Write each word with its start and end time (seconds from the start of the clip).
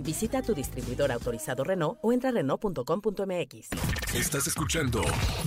Visita 0.00 0.42
tu 0.42 0.54
distribuidor 0.54 1.10
autorizado 1.10 1.64
Renault 1.64 1.98
o 2.02 2.12
entra 2.12 2.30
a 2.30 2.32
Renault.com.mx. 2.32 3.68
Estás 4.14 4.46
escuchando 4.46 5.02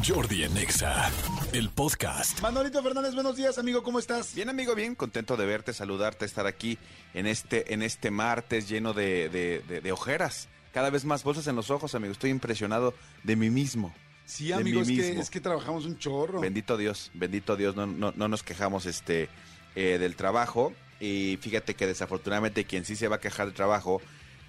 Jordi 0.05 0.43
en 0.43 0.57
Exa, 0.57 1.11
el 1.53 1.69
podcast. 1.69 2.39
Manolito 2.41 2.81
Fernández, 2.83 3.13
buenos 3.13 3.35
días, 3.35 3.57
amigo, 3.57 3.83
¿cómo 3.83 3.99
estás? 3.99 4.35
Bien, 4.35 4.49
amigo, 4.49 4.75
bien, 4.75 4.95
contento 4.95 5.37
de 5.37 5.45
verte, 5.45 5.73
saludarte, 5.73 6.25
estar 6.25 6.45
aquí 6.47 6.77
en 7.13 7.25
este, 7.27 7.73
en 7.73 7.81
este 7.81 8.11
martes 8.11 8.67
lleno 8.67 8.93
de, 8.93 9.29
de- 9.29 9.63
de- 9.67 9.81
de 9.81 9.91
ojeras. 9.91 10.49
Cada 10.73 10.89
vez 10.89 11.05
más 11.05 11.23
bolsas 11.23 11.47
en 11.47 11.55
los 11.55 11.71
ojos, 11.71 11.95
amigo. 11.95 12.11
Estoy 12.11 12.29
impresionado 12.29 12.93
de 13.23 13.35
mí 13.35 13.49
mismo. 13.49 13.93
Sí, 14.25 14.51
amigo, 14.51 14.81
es 14.81 14.87
que, 14.87 15.19
es 15.19 15.29
que 15.31 15.41
trabajamos 15.41 15.85
un 15.85 15.97
chorro. 15.97 16.39
Bendito 16.41 16.77
Dios, 16.77 17.09
bendito 17.15 17.55
Dios, 17.55 17.75
no, 17.75 17.87
no, 17.87 18.13
no 18.15 18.27
nos 18.27 18.43
quejamos 18.43 18.85
este 18.85 19.29
eh, 19.75 19.97
del 19.99 20.15
trabajo. 20.15 20.73
Y 20.99 21.39
fíjate 21.41 21.73
que 21.75 21.87
desafortunadamente 21.87 22.65
quien 22.65 22.85
sí 22.85 22.95
se 22.95 23.07
va 23.07 23.15
a 23.15 23.19
quejar 23.19 23.47
del 23.47 23.55
trabajo, 23.55 24.01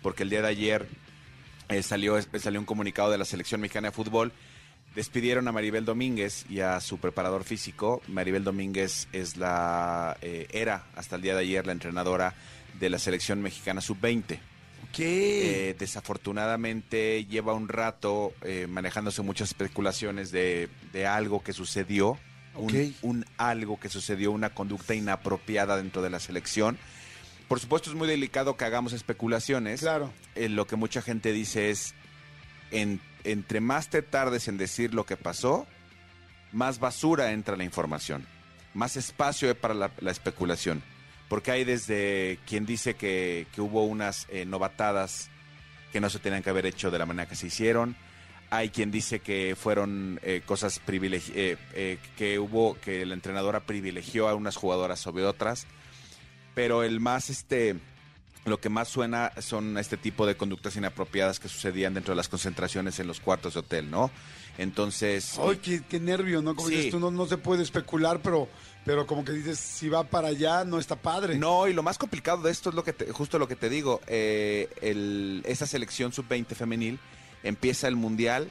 porque 0.02 0.22
el 0.24 0.30
día 0.30 0.42
de 0.42 0.48
ayer 0.48 0.86
eh, 1.68 1.82
salió, 1.82 2.20
salió 2.38 2.58
un 2.60 2.66
comunicado 2.66 3.10
de 3.10 3.18
la 3.18 3.24
selección 3.24 3.60
mexicana 3.60 3.88
de 3.88 3.92
fútbol. 3.94 4.32
Despidieron 4.94 5.46
a 5.46 5.52
Maribel 5.52 5.84
Domínguez 5.84 6.44
y 6.50 6.60
a 6.60 6.80
su 6.80 6.98
preparador 6.98 7.44
físico. 7.44 8.02
Maribel 8.08 8.42
Domínguez 8.42 9.06
es 9.12 9.36
la 9.36 10.16
eh, 10.20 10.48
era 10.50 10.86
hasta 10.96 11.14
el 11.16 11.22
día 11.22 11.34
de 11.34 11.42
ayer 11.42 11.64
la 11.64 11.72
entrenadora 11.72 12.34
de 12.80 12.90
la 12.90 12.98
selección 12.98 13.40
mexicana 13.40 13.80
sub-20. 13.80 14.40
¿Qué? 14.92 15.70
Eh, 15.70 15.74
desafortunadamente 15.78 17.24
lleva 17.26 17.52
un 17.54 17.68
rato 17.68 18.32
eh, 18.42 18.66
manejándose 18.68 19.22
muchas 19.22 19.50
especulaciones 19.50 20.32
de, 20.32 20.68
de 20.92 21.06
algo 21.06 21.42
que 21.44 21.52
sucedió, 21.52 22.18
un- 22.56 22.64
Ok. 22.66 22.74
un, 23.02 23.24
algo 23.36 23.78
que 23.78 23.88
sucedió, 23.88 24.32
una 24.32 24.50
conducta 24.50 24.94
inapropiada 24.94 25.76
dentro 25.76 26.02
de 26.02 26.10
la 26.10 26.18
selección. 26.18 26.78
Por 27.50 27.58
supuesto 27.58 27.90
es 27.90 27.96
muy 27.96 28.06
delicado 28.06 28.56
que 28.56 28.64
hagamos 28.64 28.92
especulaciones. 28.92 29.80
claro. 29.80 30.12
Eh, 30.36 30.48
lo 30.48 30.68
que 30.68 30.76
mucha 30.76 31.02
gente 31.02 31.32
dice 31.32 31.70
es, 31.70 31.94
en- 32.70 33.00
entre 33.24 33.60
más 33.60 33.90
te 33.90 34.02
tardes 34.02 34.46
en 34.46 34.56
decir 34.56 34.94
lo 34.94 35.04
que 35.04 35.16
pasó, 35.16 35.66
más 36.52 36.78
basura 36.78 37.32
entra 37.32 37.56
la 37.56 37.64
información, 37.64 38.24
más 38.72 38.96
espacio 38.96 39.52
para 39.56 39.74
la, 39.74 39.90
la 39.98 40.12
especulación. 40.12 40.80
Porque 41.28 41.50
hay 41.50 41.64
desde 41.64 42.38
quien 42.46 42.66
dice 42.66 42.94
que, 42.94 43.48
que 43.52 43.60
hubo 43.60 43.82
unas 43.84 44.28
eh, 44.30 44.44
novatadas 44.44 45.28
que 45.92 46.00
no 46.00 46.08
se 46.08 46.20
tenían 46.20 46.44
que 46.44 46.50
haber 46.50 46.66
hecho 46.66 46.92
de 46.92 47.00
la 47.00 47.06
manera 47.06 47.28
que 47.28 47.34
se 47.34 47.48
hicieron. 47.48 47.96
Hay 48.50 48.68
quien 48.70 48.92
dice 48.92 49.18
que 49.18 49.56
fueron 49.60 50.20
eh, 50.22 50.42
cosas 50.46 50.80
privilegi- 50.86 51.32
eh, 51.34 51.56
eh, 51.74 51.98
que 52.16 52.38
hubo, 52.38 52.78
que 52.80 53.04
la 53.06 53.14
entrenadora 53.14 53.58
privilegió 53.66 54.28
a 54.28 54.36
unas 54.36 54.54
jugadoras 54.54 55.00
sobre 55.00 55.24
otras. 55.24 55.66
Pero 56.54 56.82
el 56.82 57.00
más, 57.00 57.30
este, 57.30 57.76
lo 58.44 58.60
que 58.60 58.68
más 58.68 58.88
suena 58.88 59.32
son 59.40 59.78
este 59.78 59.96
tipo 59.96 60.26
de 60.26 60.36
conductas 60.36 60.76
inapropiadas 60.76 61.38
que 61.40 61.48
sucedían 61.48 61.94
dentro 61.94 62.12
de 62.12 62.16
las 62.16 62.28
concentraciones 62.28 62.98
en 63.00 63.06
los 63.06 63.20
cuartos 63.20 63.54
de 63.54 63.60
hotel, 63.60 63.90
¿no? 63.90 64.10
Entonces, 64.58 65.38
Ay, 65.38 65.56
qué, 65.58 65.82
qué 65.88 66.00
nervio, 66.00 66.42
¿no? 66.42 66.54
Como 66.54 66.68
Sí. 66.68 66.74
dices 66.76 66.90
tú, 66.90 67.00
no, 67.00 67.10
no 67.10 67.26
se 67.26 67.38
puede 67.38 67.62
especular, 67.62 68.20
pero, 68.22 68.48
pero 68.84 69.06
como 69.06 69.24
que 69.24 69.32
dices, 69.32 69.58
si 69.58 69.88
va 69.88 70.04
para 70.04 70.28
allá, 70.28 70.64
no 70.64 70.78
está 70.78 70.96
padre. 70.96 71.38
No, 71.38 71.66
y 71.68 71.72
lo 71.72 71.82
más 71.82 71.96
complicado 71.96 72.42
de 72.42 72.50
esto 72.50 72.68
es 72.70 72.74
lo 72.74 72.84
que 72.84 72.92
te- 72.92 73.10
justo 73.12 73.38
lo 73.38 73.48
que 73.48 73.56
te 73.56 73.68
digo. 73.70 74.00
eh, 74.06 74.68
el- 74.82 75.42
esa 75.46 75.66
selección 75.66 76.12
sub-20 76.12 76.54
femenil 76.56 76.98
empieza 77.42 77.88
el 77.88 77.96
mundial 77.96 78.50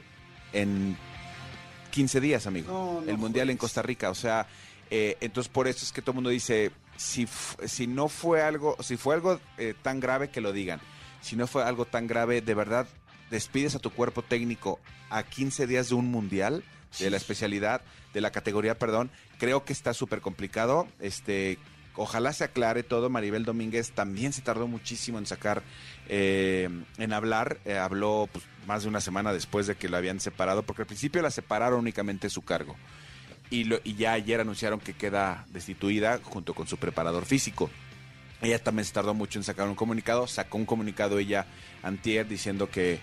en 0.52 0.96
15 1.92 2.20
días, 2.20 2.46
amigo. 2.46 2.72
No, 2.72 3.00
no 3.02 3.10
el 3.10 3.18
mundial 3.18 3.50
en. 3.50 3.56
Costa 3.56 3.82
Rica. 3.82 4.10
O 4.10 4.14
sea, 4.14 4.46
eh, 4.90 5.16
entonces 5.20 5.52
por 5.52 5.68
eso 5.68 5.84
es 5.84 5.92
que 5.92 6.00
todo 6.02 6.12
el 6.12 6.16
mundo 6.16 6.30
dice, 6.30 6.72
si, 7.00 7.26
si 7.64 7.86
no 7.86 8.08
fue 8.08 8.42
algo, 8.42 8.76
si 8.82 8.98
fue 8.98 9.14
algo 9.14 9.40
eh, 9.56 9.74
tan 9.80 10.00
grave, 10.00 10.28
que 10.28 10.42
lo 10.42 10.52
digan. 10.52 10.80
Si 11.22 11.34
no 11.34 11.46
fue 11.46 11.64
algo 11.64 11.86
tan 11.86 12.06
grave, 12.06 12.42
de 12.42 12.54
verdad, 12.54 12.86
despides 13.30 13.74
a 13.74 13.78
tu 13.78 13.90
cuerpo 13.90 14.20
técnico 14.20 14.78
a 15.08 15.22
15 15.22 15.66
días 15.66 15.88
de 15.88 15.94
un 15.94 16.10
mundial, 16.10 16.62
de 16.98 17.08
la 17.08 17.16
especialidad, 17.16 17.80
de 18.12 18.20
la 18.20 18.30
categoría, 18.30 18.78
perdón. 18.78 19.10
Creo 19.38 19.64
que 19.64 19.72
está 19.72 19.94
súper 19.94 20.20
complicado. 20.20 20.88
Este, 20.98 21.58
ojalá 21.96 22.34
se 22.34 22.44
aclare 22.44 22.82
todo. 22.82 23.08
Maribel 23.08 23.46
Domínguez 23.46 23.92
también 23.92 24.34
se 24.34 24.42
tardó 24.42 24.68
muchísimo 24.68 25.18
en 25.18 25.24
sacar, 25.24 25.62
eh, 26.06 26.68
en 26.98 27.12
hablar. 27.14 27.60
Eh, 27.64 27.78
habló 27.78 28.28
pues, 28.30 28.44
más 28.66 28.82
de 28.82 28.90
una 28.90 29.00
semana 29.00 29.32
después 29.32 29.66
de 29.66 29.74
que 29.74 29.88
lo 29.88 29.96
habían 29.96 30.20
separado, 30.20 30.64
porque 30.64 30.82
al 30.82 30.86
principio 30.86 31.22
la 31.22 31.30
separaron 31.30 31.80
únicamente 31.80 32.28
su 32.28 32.42
cargo. 32.42 32.76
Y, 33.50 33.64
lo- 33.64 33.80
y 33.84 33.94
ya 33.94 34.12
ayer 34.12 34.40
anunciaron 34.40 34.78
que 34.80 34.94
queda 34.94 35.44
destituida 35.50 36.20
junto 36.22 36.54
con 36.54 36.66
su 36.68 36.76
preparador 36.76 37.24
físico. 37.26 37.68
Ella 38.42 38.62
también 38.62 38.84
se 38.86 38.92
tardó 38.92 39.12
mucho 39.12 39.38
en 39.38 39.44
sacar 39.44 39.68
un 39.68 39.74
comunicado. 39.74 40.26
Sacó 40.26 40.56
un 40.56 40.66
comunicado 40.66 41.18
ella 41.18 41.46
antier 41.82 42.26
diciendo 42.28 42.70
que, 42.70 42.98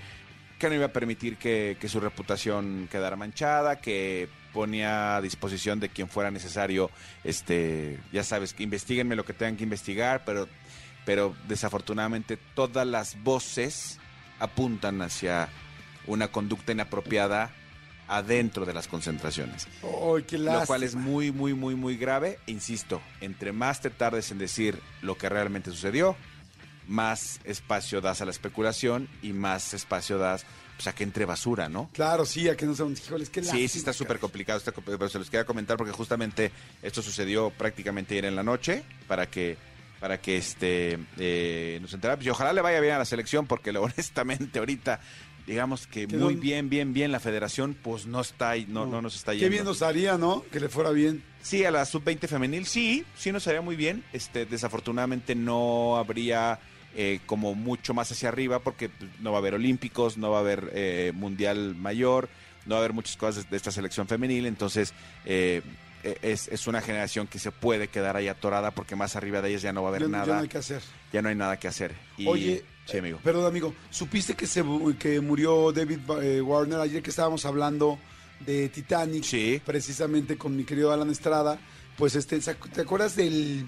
que 0.57 0.69
no 0.69 0.75
iba 0.75 0.85
a 0.85 0.93
permitir 0.93 1.37
que, 1.37 1.77
que 1.79 1.89
su 1.89 1.99
reputación 1.99 2.87
quedara 2.91 3.15
manchada, 3.17 3.75
que 3.81 4.29
ponía 4.53 5.17
a 5.17 5.21
disposición 5.21 5.79
de 5.79 5.89
quien 5.89 6.07
fuera 6.09 6.31
necesario, 6.31 6.89
este, 7.23 7.99
ya 8.11 8.23
sabes, 8.23 8.53
que 8.53 8.63
investiguenme 8.63 9.15
lo 9.15 9.25
que 9.25 9.33
tengan 9.33 9.55
que 9.57 9.63
investigar, 9.65 10.23
pero, 10.25 10.47
pero 11.05 11.35
desafortunadamente 11.47 12.37
todas 12.55 12.87
las 12.87 13.21
voces 13.21 13.99
apuntan 14.39 15.01
hacia 15.03 15.49
una 16.07 16.29
conducta 16.29 16.71
inapropiada 16.71 17.51
adentro 18.07 18.65
de 18.65 18.73
las 18.73 18.87
concentraciones. 18.87 19.67
Ay, 19.83 20.23
qué. 20.23 20.37
Lo 20.37 20.65
cual 20.65 20.83
es 20.83 20.95
muy, 20.95 21.31
muy, 21.31 21.53
muy, 21.53 21.75
muy 21.75 21.97
grave. 21.97 22.39
Insisto, 22.47 23.01
entre 23.21 23.51
más 23.51 23.81
te 23.81 23.89
tardes 23.89 24.31
en 24.31 24.37
decir 24.37 24.79
lo 25.01 25.17
que 25.17 25.29
realmente 25.29 25.71
sucedió, 25.71 26.15
más 26.87 27.39
espacio 27.43 28.01
das 28.01 28.21
a 28.21 28.25
la 28.25 28.31
especulación 28.31 29.09
y 29.21 29.33
más 29.33 29.73
espacio 29.73 30.17
das 30.17 30.45
pues, 30.77 30.87
a 30.87 30.95
que 30.95 31.03
entre 31.03 31.25
basura, 31.25 31.69
¿no? 31.69 31.89
Claro, 31.93 32.25
sí, 32.25 32.47
a 32.47 32.55
que 32.55 32.65
no 32.65 32.75
sean, 32.75 32.93
híjoles, 32.93 33.29
qué 33.29 33.41
Sí, 33.41 33.47
lástima, 33.47 33.67
sí 33.67 33.79
está 33.79 33.93
súper 33.93 34.19
complicado, 34.19 34.57
está 34.57 34.71
pero 34.71 35.09
se 35.09 35.19
los 35.19 35.29
quería 35.29 35.45
comentar 35.45 35.75
porque 35.75 35.91
justamente 35.91 36.51
esto 36.81 37.01
sucedió 37.01 37.49
prácticamente 37.49 38.13
ayer 38.13 38.25
en 38.25 38.35
la 38.35 38.43
noche 38.43 38.83
para 39.07 39.29
que 39.29 39.57
para 39.99 40.21
que 40.21 40.37
este 40.37 40.99
eh, 41.17 41.79
nos 41.81 41.91
enteráramos 41.93 42.23
y 42.23 42.29
ojalá 42.29 42.53
le 42.53 42.61
vaya 42.61 42.79
bien 42.79 42.93
a 42.93 42.99
la 42.99 43.05
selección 43.05 43.47
porque 43.47 43.71
honestamente 43.77 44.59
ahorita 44.59 44.99
digamos 45.47 45.87
que 45.87 46.07
muy 46.07 46.35
bien, 46.35 46.69
bien, 46.69 46.93
bien 46.93 47.11
la 47.11 47.21
federación 47.21 47.75
pues 47.81 48.05
no 48.05 48.19
está 48.19 48.55
no, 48.67 48.85
no 48.85 49.01
nos 49.01 49.15
está 49.15 49.33
yendo. 49.33 49.45
Qué 49.45 49.49
bien 49.49 49.63
nos 49.63 49.81
haría, 49.81 50.17
¿no? 50.17 50.43
Que 50.51 50.59
le 50.59 50.67
fuera 50.67 50.91
bien. 50.91 51.23
Sí, 51.41 51.63
a 51.63 51.71
la 51.71 51.85
sub-20 51.85 52.27
femenil, 52.27 52.65
sí, 52.65 53.05
sí 53.15 53.31
nos 53.31 53.47
haría 53.47 53.61
muy 53.61 53.77
bien. 53.77 54.03
Este, 54.11 54.45
desafortunadamente 54.45 55.33
no 55.33 55.95
habría 55.95 56.59
eh, 56.95 57.21
como 57.25 57.55
mucho 57.55 57.93
más 57.93 58.11
hacia 58.11 58.27
arriba 58.27 58.59
porque 58.59 58.89
pues, 58.89 59.09
no 59.21 59.31
va 59.31 59.37
a 59.37 59.39
haber 59.39 59.55
olímpicos, 59.55 60.17
no 60.17 60.31
va 60.31 60.37
a 60.37 60.41
haber 60.41 60.69
eh, 60.73 61.13
mundial 61.15 61.75
mayor, 61.75 62.27
no 62.65 62.75
va 62.75 62.79
a 62.79 62.83
haber 62.83 62.93
muchas 62.93 63.15
cosas 63.15 63.45
de, 63.45 63.49
de 63.49 63.57
esta 63.57 63.71
selección 63.71 64.07
femenil. 64.07 64.45
Entonces, 64.45 64.93
eh, 65.25 65.61
es, 66.21 66.47
es 66.47 66.67
una 66.67 66.81
generación 66.81 67.27
que 67.27 67.39
se 67.39 67.51
puede 67.51 67.87
quedar 67.87 68.15
ahí 68.15 68.27
atorada 68.27 68.71
porque 68.71 68.95
más 68.95 69.15
arriba 69.15 69.41
de 69.41 69.49
ellas 69.49 69.61
ya 69.61 69.73
no 69.73 69.83
va 69.83 69.89
a 69.89 69.91
haber 69.91 70.01
Ya, 70.03 70.07
ya 70.07 70.11
nada, 70.11 70.35
no 70.35 70.41
hay 70.41 70.47
que 70.47 70.57
hacer. 70.57 70.81
ya 71.11 71.21
no 71.21 71.29
hay 71.29 71.35
nada 71.35 71.57
que 71.59 71.67
hacer. 71.67 71.93
Y- 72.17 72.27
Oye, 72.27 72.63
sí, 72.85 72.97
amigo. 72.97 73.19
Perdón, 73.23 73.45
amigo. 73.45 73.73
¿Supiste 73.89 74.35
que 74.35 74.47
se 74.47 74.63
que 74.99 75.19
murió 75.21 75.71
David 75.71 75.99
eh, 76.21 76.41
Warner 76.41 76.79
ayer 76.79 77.01
que 77.03 77.09
estábamos 77.09 77.45
hablando 77.45 77.99
de 78.39 78.69
Titanic? 78.69 79.23
Sí. 79.23 79.61
Precisamente 79.65 80.37
con 80.37 80.55
mi 80.55 80.63
querido 80.63 80.91
Alan 80.91 81.09
Estrada. 81.09 81.59
Pues 81.97 82.15
este, 82.15 82.39
¿se 82.41 82.55
ac- 82.57 82.71
¿te 82.71 82.81
acuerdas 82.81 83.15
del 83.15 83.67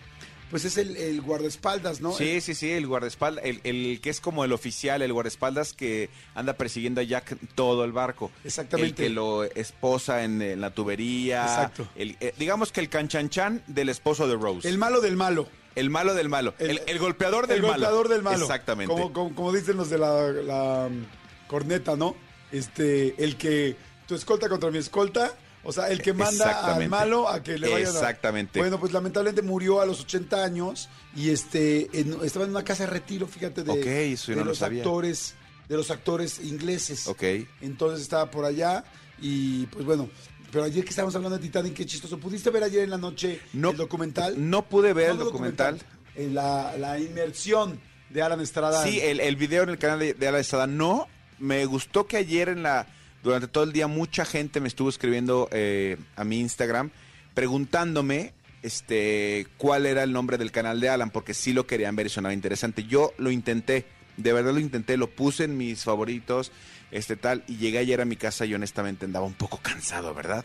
pues 0.49 0.65
es 0.65 0.77
el, 0.77 0.97
el 0.97 1.21
guardaespaldas, 1.21 2.01
¿no? 2.01 2.13
Sí, 2.13 2.41
sí, 2.41 2.55
sí, 2.55 2.71
el 2.71 2.87
guardaespaldas, 2.87 3.43
el, 3.45 3.61
el 3.63 4.01
que 4.01 4.09
es 4.09 4.19
como 4.19 4.43
el 4.43 4.51
oficial, 4.51 5.01
el 5.01 5.13
guardaespaldas 5.13 5.73
que 5.73 6.09
anda 6.35 6.53
persiguiendo 6.53 7.01
a 7.01 7.03
Jack 7.03 7.37
todo 7.55 7.85
el 7.85 7.91
barco. 7.91 8.31
Exactamente. 8.43 9.03
El 9.03 9.09
que 9.09 9.13
lo 9.13 9.43
esposa 9.43 10.23
en, 10.23 10.41
en 10.41 10.61
la 10.61 10.71
tubería. 10.71 11.43
Exacto. 11.43 11.87
El, 11.95 12.17
eh, 12.19 12.33
digamos 12.37 12.71
que 12.71 12.79
el 12.79 12.89
canchanchan 12.89 13.63
del 13.67 13.89
esposo 13.89 14.27
de 14.27 14.35
Rose. 14.35 14.67
El 14.67 14.77
malo 14.77 15.01
del 15.01 15.15
malo. 15.15 15.47
El 15.75 15.89
malo 15.89 16.13
del 16.13 16.29
malo. 16.29 16.55
El, 16.57 16.81
el 16.87 16.99
golpeador 16.99 17.47
del 17.47 17.57
el 17.57 17.61
malo. 17.61 17.73
golpeador 17.73 18.07
del 18.09 18.23
malo. 18.23 18.45
Exactamente. 18.45 18.91
Como, 18.91 19.13
como, 19.13 19.35
como 19.35 19.53
dicen 19.53 19.77
los 19.77 19.89
de 19.89 19.97
la, 19.97 20.31
la, 20.31 20.87
um, 20.87 21.05
corneta, 21.47 21.95
¿no? 21.95 22.15
Este, 22.51 23.23
el 23.23 23.37
que 23.37 23.75
tu 24.07 24.15
escolta 24.15 24.49
contra 24.49 24.71
mi 24.71 24.79
escolta. 24.79 25.33
O 25.63 25.71
sea, 25.73 25.89
el 25.89 26.01
que 26.01 26.13
manda 26.13 26.73
al 26.73 26.87
malo 26.87 27.27
a 27.27 27.43
que 27.43 27.57
le 27.57 27.69
vayan 27.69 27.87
a- 27.89 27.91
Exactamente. 27.91 28.59
Bueno, 28.59 28.79
pues 28.79 28.93
lamentablemente 28.93 29.41
murió 29.41 29.81
a 29.81 29.85
los 29.85 30.01
80 30.01 30.43
años 30.43 30.87
y 31.15 31.29
este 31.31 31.89
en- 31.99 32.17
estaba 32.23 32.45
en 32.45 32.51
una 32.51 32.63
casa 32.63 32.85
de 32.85 32.91
retiro, 32.91 33.27
fíjate, 33.27 33.63
de, 33.63 33.71
Ok, 33.71 33.85
eso 33.85 34.27
yo 34.27 34.31
de 34.31 34.35
no 34.37 34.45
lo 34.45 34.51
los 34.51 34.57
sabía. 34.59 34.81
actores 34.81 35.35
de 35.67 35.75
los 35.77 35.91
actores 35.91 36.39
ingleses. 36.39 37.07
Ok. 37.07 37.23
Entonces 37.61 38.01
estaba 38.01 38.31
por 38.31 38.45
allá 38.45 38.83
y 39.21 39.65
pues 39.67 39.85
bueno, 39.85 40.09
pero 40.51 40.63
ayer 40.63 40.83
que 40.83 40.89
estábamos 40.89 41.15
hablando 41.15 41.37
de 41.37 41.43
Titanic, 41.43 41.73
qué 41.75 41.85
chistoso. 41.85 42.17
¿Pudiste 42.19 42.49
ver 42.49 42.63
ayer 42.63 42.83
en 42.83 42.89
la 42.89 42.97
noche 42.97 43.39
No- 43.53 43.71
el 43.71 43.77
documental? 43.77 44.33
no 44.49 44.63
pude 44.67 44.93
ver 44.93 45.07
No, 45.09 45.13
el 45.13 45.19
documental. 45.19 45.79
eh, 46.15 46.29
la, 46.31 46.75
la 46.77 46.97
inmersión 46.99 47.79
de 48.09 48.21
Alan 48.23 48.39
Estrada. 48.41 48.81
Sí, 48.83 48.99
el, 48.99 49.19
el 49.19 49.35
video 49.35 49.61
en 49.63 49.69
el 49.69 49.77
canal 49.77 49.99
de, 49.99 50.13
de 50.15 50.27
Ala 50.27 50.39
Estrada 50.39 50.65
no. 50.67 51.07
Me 51.37 51.65
gustó 51.65 52.07
que 52.07 52.17
ayer 52.17 52.49
en 52.49 52.63
la 52.63 52.87
durante 53.23 53.47
todo 53.47 53.63
el 53.63 53.73
día 53.73 53.87
mucha 53.87 54.25
gente 54.25 54.59
me 54.59 54.67
estuvo 54.67 54.89
escribiendo 54.89 55.49
eh, 55.51 55.97
a 56.15 56.23
mi 56.23 56.39
Instagram 56.39 56.91
preguntándome 57.33 58.33
este 58.63 59.47
cuál 59.57 59.85
era 59.85 60.03
el 60.03 60.11
nombre 60.11 60.37
del 60.37 60.51
canal 60.51 60.79
de 60.79 60.89
Alan 60.89 61.09
porque 61.09 61.33
sí 61.33 61.53
lo 61.53 61.65
querían 61.65 61.95
ver 61.95 62.07
y 62.07 62.09
sonaba 62.09 62.33
interesante. 62.33 62.83
Yo 62.83 63.13
lo 63.17 63.31
intenté, 63.31 63.85
de 64.17 64.33
verdad 64.33 64.53
lo 64.53 64.59
intenté, 64.59 64.97
lo 64.97 65.09
puse 65.09 65.45
en 65.45 65.57
mis 65.57 65.83
favoritos, 65.83 66.51
este 66.91 67.15
tal 67.15 67.43
y 67.47 67.57
llegué 67.57 67.77
ayer 67.77 68.01
a 68.01 68.05
mi 68.05 68.15
casa 68.15 68.45
y 68.45 68.53
honestamente 68.53 69.05
andaba 69.05 69.25
un 69.25 69.33
poco 69.33 69.59
cansado, 69.61 70.13
¿verdad? 70.13 70.43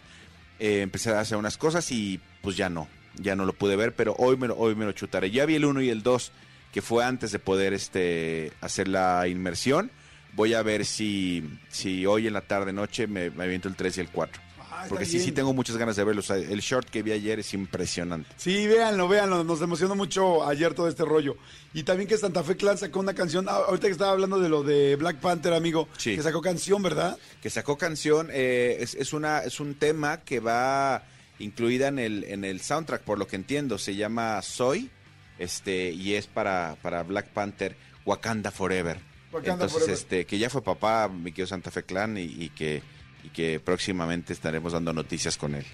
Eh, 0.58 0.82
empecé 0.82 1.10
a 1.10 1.20
hacer 1.20 1.36
unas 1.36 1.58
cosas 1.58 1.90
y 1.90 2.20
pues 2.42 2.56
ya 2.56 2.68
no, 2.68 2.88
ya 3.16 3.34
no 3.34 3.44
lo 3.44 3.52
pude 3.52 3.76
ver, 3.76 3.94
pero 3.94 4.14
hoy 4.18 4.36
me 4.36 4.46
lo, 4.46 4.56
hoy 4.56 4.74
me 4.74 4.84
lo 4.84 4.92
chutaré. 4.92 5.30
Ya 5.30 5.46
vi 5.46 5.56
el 5.56 5.64
1 5.64 5.82
y 5.82 5.90
el 5.90 6.02
2 6.02 6.32
que 6.72 6.82
fue 6.82 7.04
antes 7.04 7.30
de 7.32 7.38
poder 7.38 7.72
este 7.72 8.52
hacer 8.60 8.88
la 8.88 9.28
inmersión. 9.28 9.90
Voy 10.34 10.54
a 10.54 10.62
ver 10.62 10.84
si, 10.84 11.42
si 11.68 12.06
hoy 12.06 12.26
en 12.26 12.32
la 12.32 12.40
tarde 12.40 12.72
noche 12.72 13.06
me, 13.06 13.30
me 13.30 13.44
aviento 13.44 13.68
el 13.68 13.76
3 13.76 13.98
y 13.98 14.00
el 14.00 14.08
4. 14.08 14.42
Ah, 14.76 14.86
Porque 14.88 15.04
sí, 15.06 15.20
sí 15.20 15.30
tengo 15.30 15.54
muchas 15.54 15.76
ganas 15.76 15.94
de 15.94 16.02
verlo. 16.02 16.18
O 16.18 16.24
sea, 16.24 16.36
el 16.36 16.60
short 16.60 16.90
que 16.90 17.02
vi 17.04 17.12
ayer 17.12 17.38
es 17.38 17.54
impresionante. 17.54 18.28
Sí, 18.36 18.66
véanlo, 18.66 19.06
véanlo. 19.06 19.44
Nos 19.44 19.62
emocionó 19.62 19.94
mucho 19.94 20.44
ayer 20.46 20.74
todo 20.74 20.88
este 20.88 21.04
rollo. 21.04 21.36
Y 21.72 21.84
también 21.84 22.08
que 22.08 22.18
Santa 22.18 22.42
Fe 22.42 22.56
Clan 22.56 22.76
sacó 22.76 22.98
una 22.98 23.14
canción. 23.14 23.48
ah, 23.48 23.62
ahorita 23.68 23.86
que 23.86 23.92
estaba 23.92 24.10
hablando 24.10 24.40
de 24.40 24.48
lo 24.48 24.64
de 24.64 24.96
Black 24.96 25.18
Panther, 25.20 25.52
amigo. 25.52 25.88
Sí. 25.96 26.16
Que 26.16 26.22
sacó 26.22 26.42
canción, 26.42 26.82
¿verdad? 26.82 27.16
Que 27.40 27.50
sacó 27.50 27.78
canción, 27.78 28.28
eh, 28.32 28.78
es, 28.80 28.94
es, 28.94 29.12
una, 29.12 29.38
es 29.44 29.60
un 29.60 29.76
tema 29.76 30.22
que 30.22 30.40
va 30.40 31.04
incluida 31.38 31.86
en 31.88 32.00
el, 32.00 32.24
en 32.24 32.44
el 32.44 32.60
soundtrack, 32.60 33.02
por 33.02 33.18
lo 33.20 33.28
que 33.28 33.36
entiendo. 33.36 33.78
Se 33.78 33.94
llama 33.94 34.42
Soy 34.42 34.90
este 35.38 35.90
y 35.92 36.14
es 36.14 36.26
para, 36.26 36.76
para 36.82 37.04
Black 37.04 37.28
Panther 37.28 37.76
Wakanda 38.04 38.50
Forever. 38.50 38.98
Entonces, 39.42 39.88
este 39.88 40.26
que 40.26 40.38
ya 40.38 40.50
fue 40.50 40.62
papá, 40.62 41.08
mi 41.08 41.32
querido 41.32 41.46
Santa 41.46 41.70
Fe 41.70 41.82
Clan, 41.82 42.16
y, 42.16 42.22
y 42.22 42.48
que, 42.50 42.82
y 43.22 43.28
que 43.30 43.60
próximamente 43.60 44.32
estaremos 44.32 44.72
dando 44.72 44.92
noticias 44.92 45.36
con 45.36 45.54
él. 45.54 45.64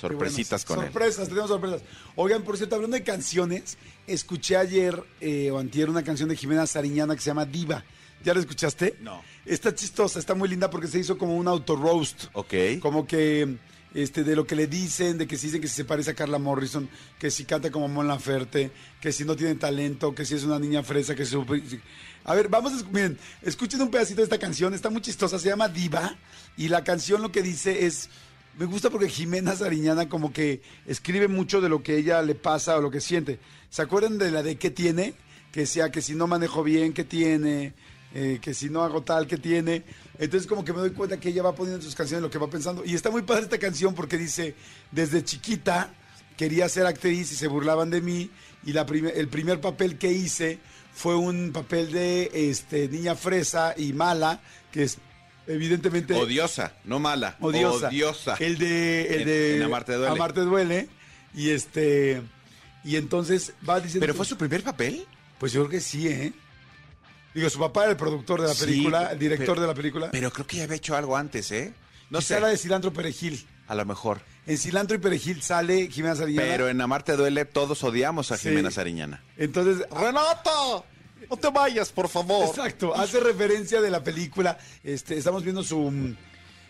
Sorpresitas 0.00 0.64
con 0.64 0.76
bueno. 0.76 0.90
Sorpresas, 0.90 1.28
tenemos 1.28 1.50
sorpresas. 1.50 1.82
Oigan, 2.16 2.42
por 2.42 2.56
cierto, 2.56 2.74
hablando 2.76 2.96
de 2.96 3.02
canciones, 3.02 3.76
escuché 4.06 4.56
ayer 4.56 5.02
eh, 5.20 5.50
o 5.50 5.58
antier 5.58 5.90
una 5.90 6.02
canción 6.02 6.28
de 6.30 6.36
Jimena 6.36 6.66
Sariñana 6.66 7.14
que 7.14 7.20
se 7.20 7.26
llama 7.26 7.44
Diva. 7.44 7.84
¿Ya 8.24 8.32
la 8.32 8.40
escuchaste? 8.40 8.96
No. 9.00 9.22
Está 9.44 9.74
chistosa, 9.74 10.18
está 10.18 10.34
muy 10.34 10.48
linda 10.48 10.70
porque 10.70 10.86
se 10.86 10.98
hizo 10.98 11.18
como 11.18 11.36
un 11.36 11.48
auto-roast. 11.48 12.24
él. 12.24 12.30
Ok. 12.32 12.54
Como 12.80 13.06
que 13.06 13.56
este, 13.94 14.24
de 14.24 14.36
lo 14.36 14.46
que 14.46 14.54
le 14.54 14.66
dicen, 14.66 15.18
de 15.18 15.26
que 15.26 15.36
si 15.36 15.46
dicen 15.46 15.60
que 15.60 15.68
se 15.68 15.84
parece 15.84 16.12
a 16.12 16.14
Carla 16.14 16.38
Morrison, 16.38 16.88
que 17.18 17.30
si 17.30 17.44
canta 17.44 17.70
como 17.70 17.88
Mon 17.88 18.06
Laferte, 18.06 18.70
que 19.00 19.12
si 19.12 19.24
no 19.24 19.36
tiene 19.36 19.54
talento, 19.56 20.14
que 20.14 20.24
si 20.24 20.34
es 20.34 20.44
una 20.44 20.58
niña 20.58 20.82
fresa, 20.82 21.14
que 21.14 21.24
si... 21.24 21.36
A 22.24 22.34
ver, 22.34 22.48
vamos, 22.48 22.82
a 22.82 22.86
miren, 22.90 23.18
escuchen 23.42 23.80
un 23.80 23.90
pedacito 23.90 24.20
de 24.20 24.24
esta 24.24 24.38
canción, 24.38 24.74
está 24.74 24.90
muy 24.90 25.00
chistosa, 25.00 25.38
se 25.38 25.48
llama 25.48 25.68
Diva, 25.68 26.16
y 26.56 26.68
la 26.68 26.84
canción 26.84 27.22
lo 27.22 27.32
que 27.32 27.42
dice 27.42 27.86
es, 27.86 28.10
me 28.58 28.66
gusta 28.66 28.90
porque 28.90 29.08
Jimena 29.08 29.56
Sariñana 29.56 30.08
como 30.08 30.32
que 30.32 30.60
escribe 30.86 31.28
mucho 31.28 31.60
de 31.60 31.68
lo 31.68 31.82
que 31.82 31.96
ella 31.96 32.20
le 32.22 32.34
pasa 32.34 32.76
o 32.76 32.80
lo 32.80 32.90
que 32.90 33.00
siente. 33.00 33.38
¿Se 33.70 33.82
acuerdan 33.82 34.18
de 34.18 34.30
la 34.30 34.42
de 34.42 34.56
qué 34.56 34.70
tiene? 34.70 35.14
Que 35.52 35.66
sea 35.66 35.90
que 35.90 36.02
si 36.02 36.14
no 36.14 36.26
manejo 36.26 36.62
bien, 36.62 36.92
¿qué 36.92 37.04
tiene? 37.04 37.72
Eh, 38.12 38.38
que 38.42 38.54
si 38.54 38.68
no 38.68 38.82
hago 38.82 39.02
tal, 39.02 39.26
¿qué 39.26 39.36
tiene? 39.36 39.84
Entonces 40.20 40.46
como 40.46 40.64
que 40.64 40.74
me 40.74 40.80
doy 40.80 40.90
cuenta 40.90 41.18
que 41.18 41.30
ella 41.30 41.42
va 41.42 41.54
poniendo 41.54 41.78
en 41.78 41.82
sus 41.82 41.94
canciones 41.94 42.22
lo 42.22 42.30
que 42.30 42.38
va 42.38 42.48
pensando. 42.50 42.84
Y 42.84 42.94
está 42.94 43.10
muy 43.10 43.22
padre 43.22 43.44
esta 43.44 43.58
canción 43.58 43.94
porque 43.94 44.18
dice, 44.18 44.54
desde 44.92 45.24
chiquita 45.24 45.94
quería 46.36 46.68
ser 46.68 46.84
actriz 46.84 47.32
y 47.32 47.34
se 47.34 47.48
burlaban 47.48 47.88
de 47.88 48.02
mí. 48.02 48.30
Y 48.64 48.74
la 48.74 48.82
el 48.82 49.28
primer 49.28 49.62
papel 49.62 49.96
que 49.96 50.12
hice 50.12 50.58
fue 50.92 51.16
un 51.16 51.52
papel 51.52 51.90
de 51.90 52.30
este, 52.34 52.86
niña 52.88 53.14
fresa 53.14 53.72
y 53.74 53.94
mala, 53.94 54.42
que 54.70 54.82
es 54.82 54.98
evidentemente... 55.46 56.12
Odiosa, 56.12 56.74
no 56.84 56.98
mala. 56.98 57.38
Odiosa. 57.40 57.88
Odiosa. 57.88 58.36
El 58.40 58.58
de, 58.58 59.14
el 59.14 59.24
de 59.24 59.56
en 59.56 59.62
Amarte 59.62 59.94
duele. 59.94 60.12
Amarte 60.12 60.40
duele. 60.42 60.88
Y 61.34 61.48
este... 61.48 62.20
Y 62.84 62.96
entonces 62.96 63.54
va 63.66 63.80
diciendo... 63.80 64.00
¿Pero 64.00 64.14
fue 64.14 64.26
su 64.26 64.36
primer 64.36 64.62
papel? 64.62 65.06
Pues 65.38 65.52
yo 65.52 65.62
creo 65.62 65.70
que 65.70 65.80
sí, 65.80 66.08
¿eh? 66.08 66.34
Digo, 67.34 67.48
su 67.50 67.58
papá 67.58 67.82
era 67.82 67.92
el 67.92 67.96
productor 67.96 68.40
de 68.42 68.48
la 68.48 68.54
Sí, 68.54 68.64
película, 68.64 69.12
el 69.12 69.18
director 69.18 69.46
pero- 69.54 69.60
de 69.62 69.66
la 69.68 69.74
película. 69.74 70.08
Pero 70.10 70.32
creo 70.32 70.46
que 70.46 70.56
ya 70.58 70.64
había 70.64 70.76
hecho 70.76 70.96
algo 70.96 71.16
antes, 71.16 71.50
¿eh? 71.52 71.72
No 72.10 72.18
Quizá 72.18 72.28
sé. 72.28 72.36
era 72.38 72.48
de 72.48 72.56
Cilantro 72.56 72.92
Perejil. 72.92 73.46
A 73.68 73.74
lo 73.76 73.84
mejor. 73.84 74.20
En 74.48 74.58
Cilantro 74.58 74.96
y 74.96 74.98
Perejil 74.98 75.42
sale 75.42 75.88
Jimena 75.88 76.16
Sariñana. 76.16 76.48
Pero 76.48 76.68
en 76.68 76.80
Amarte 76.80 77.14
Duele 77.16 77.44
todos 77.44 77.84
odiamos 77.84 78.32
a 78.32 78.36
Sí. 78.36 78.48
Jimena 78.48 78.72
Sariñana. 78.72 79.22
Entonces, 79.36 79.86
¡Renata! 79.90 80.50
No 81.30 81.36
te 81.36 81.50
vayas, 81.50 81.92
por 81.92 82.08
favor. 82.08 82.48
exacto, 82.48 82.96
hace 82.96 83.20
referencia 83.20 83.80
de 83.80 83.90
la 83.90 84.02
película. 84.02 84.58
Este, 84.82 85.16
estamos 85.16 85.44
viendo 85.44 85.62
su, 85.62 86.16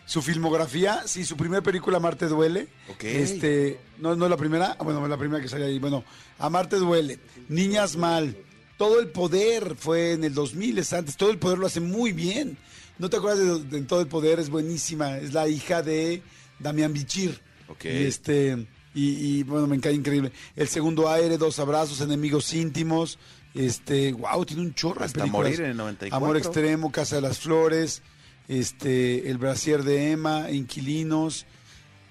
su 0.05 0.21
filmografía. 0.21 1.01
Sí, 1.07 1.25
su 1.25 1.35
primera 1.35 1.63
película, 1.63 1.97
Amarte 1.97 2.27
Duele. 2.27 2.67
Ok. 2.89 3.03
Este, 3.05 3.79
no, 3.97 4.15
no 4.15 4.25
es 4.25 4.29
la 4.29 4.37
primera. 4.37 4.75
Ah, 4.79 4.83
Bueno, 4.83 5.07
la 5.07 5.17
primera 5.17 5.41
que 5.41 5.49
sale 5.49 5.65
ahí. 5.65 5.79
Bueno, 5.79 6.03
Amarte 6.37 6.75
Duele. 6.75 7.17
Niñas 7.49 7.95
Mal. 7.95 8.35
Todo 8.81 8.99
el 8.99 9.09
poder 9.09 9.75
fue 9.75 10.13
en 10.13 10.23
el 10.23 10.33
2000, 10.33 10.79
es 10.79 10.91
antes. 10.91 11.15
Todo 11.15 11.29
el 11.29 11.37
poder 11.37 11.59
lo 11.59 11.67
hace 11.67 11.79
muy 11.79 12.13
bien. 12.13 12.57
¿No 12.97 13.11
te 13.11 13.17
acuerdas 13.17 13.69
de, 13.69 13.81
Todo 13.81 14.01
el 14.01 14.07
Poder? 14.07 14.39
Es 14.39 14.49
buenísima. 14.49 15.19
Es 15.19 15.33
la 15.33 15.47
hija 15.47 15.83
de 15.83 16.23
Damián 16.57 16.91
Bichir. 16.91 17.39
Ok. 17.67 17.85
Y 17.85 17.89
este, 17.89 18.65
y, 18.95 19.37
y, 19.37 19.43
bueno, 19.43 19.67
me 19.67 19.79
cae 19.79 19.93
increíble. 19.93 20.31
El 20.55 20.67
segundo 20.67 21.11
aire, 21.11 21.37
dos 21.37 21.59
abrazos, 21.59 22.01
enemigos 22.01 22.51
íntimos. 22.55 23.19
Este, 23.53 24.13
wow, 24.13 24.43
tiene 24.45 24.63
un 24.63 24.73
chorro 24.73 25.05
Hasta 25.05 25.19
películas. 25.19 25.51
morir 25.51 25.61
en 25.61 25.69
el 25.69 25.77
94. 25.77 26.17
Amor 26.17 26.37
extremo, 26.37 26.91
Casa 26.91 27.17
de 27.17 27.21
las 27.21 27.37
Flores, 27.37 28.01
este, 28.47 29.29
El 29.29 29.37
brasier 29.37 29.83
de 29.83 30.09
Emma, 30.09 30.49
Inquilinos. 30.49 31.45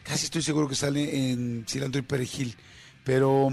Casi 0.05 0.27
estoy 0.27 0.43
seguro 0.43 0.69
que 0.69 0.77
sale 0.77 1.33
en 1.33 1.65
Cilantro 1.69 1.99
y 1.99 2.03
Perejil. 2.03 2.55
Pero 3.03 3.51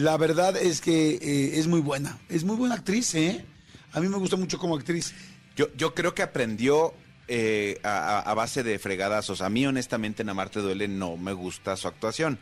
la 0.00 0.16
verdad 0.16 0.56
es 0.56 0.80
que 0.80 1.10
eh, 1.14 1.58
es 1.58 1.66
muy 1.66 1.80
buena. 1.80 2.18
Es 2.28 2.44
muy 2.44 2.56
buena 2.56 2.74
actriz, 2.76 3.14
¿eh? 3.14 3.44
A 3.92 4.00
mí 4.00 4.08
me 4.08 4.16
gusta 4.16 4.36
mucho 4.36 4.58
como 4.58 4.76
actriz. 4.76 5.14
Yo, 5.56 5.66
yo 5.76 5.94
creo 5.94 6.14
que 6.14 6.22
aprendió 6.22 6.94
eh, 7.28 7.78
a, 7.82 8.20
a- 8.20 8.34
base 8.34 8.62
de 8.62 8.78
fregadazos. 8.78 9.40
A 9.42 9.50
mí, 9.50 9.66
honestamente, 9.66 10.22
en 10.22 10.28
Amarte 10.28 10.60
Duele 10.60 10.88
no 10.88 11.16
me 11.16 11.32
gusta 11.32 11.76
su 11.76 11.88
actuación. 11.88 12.38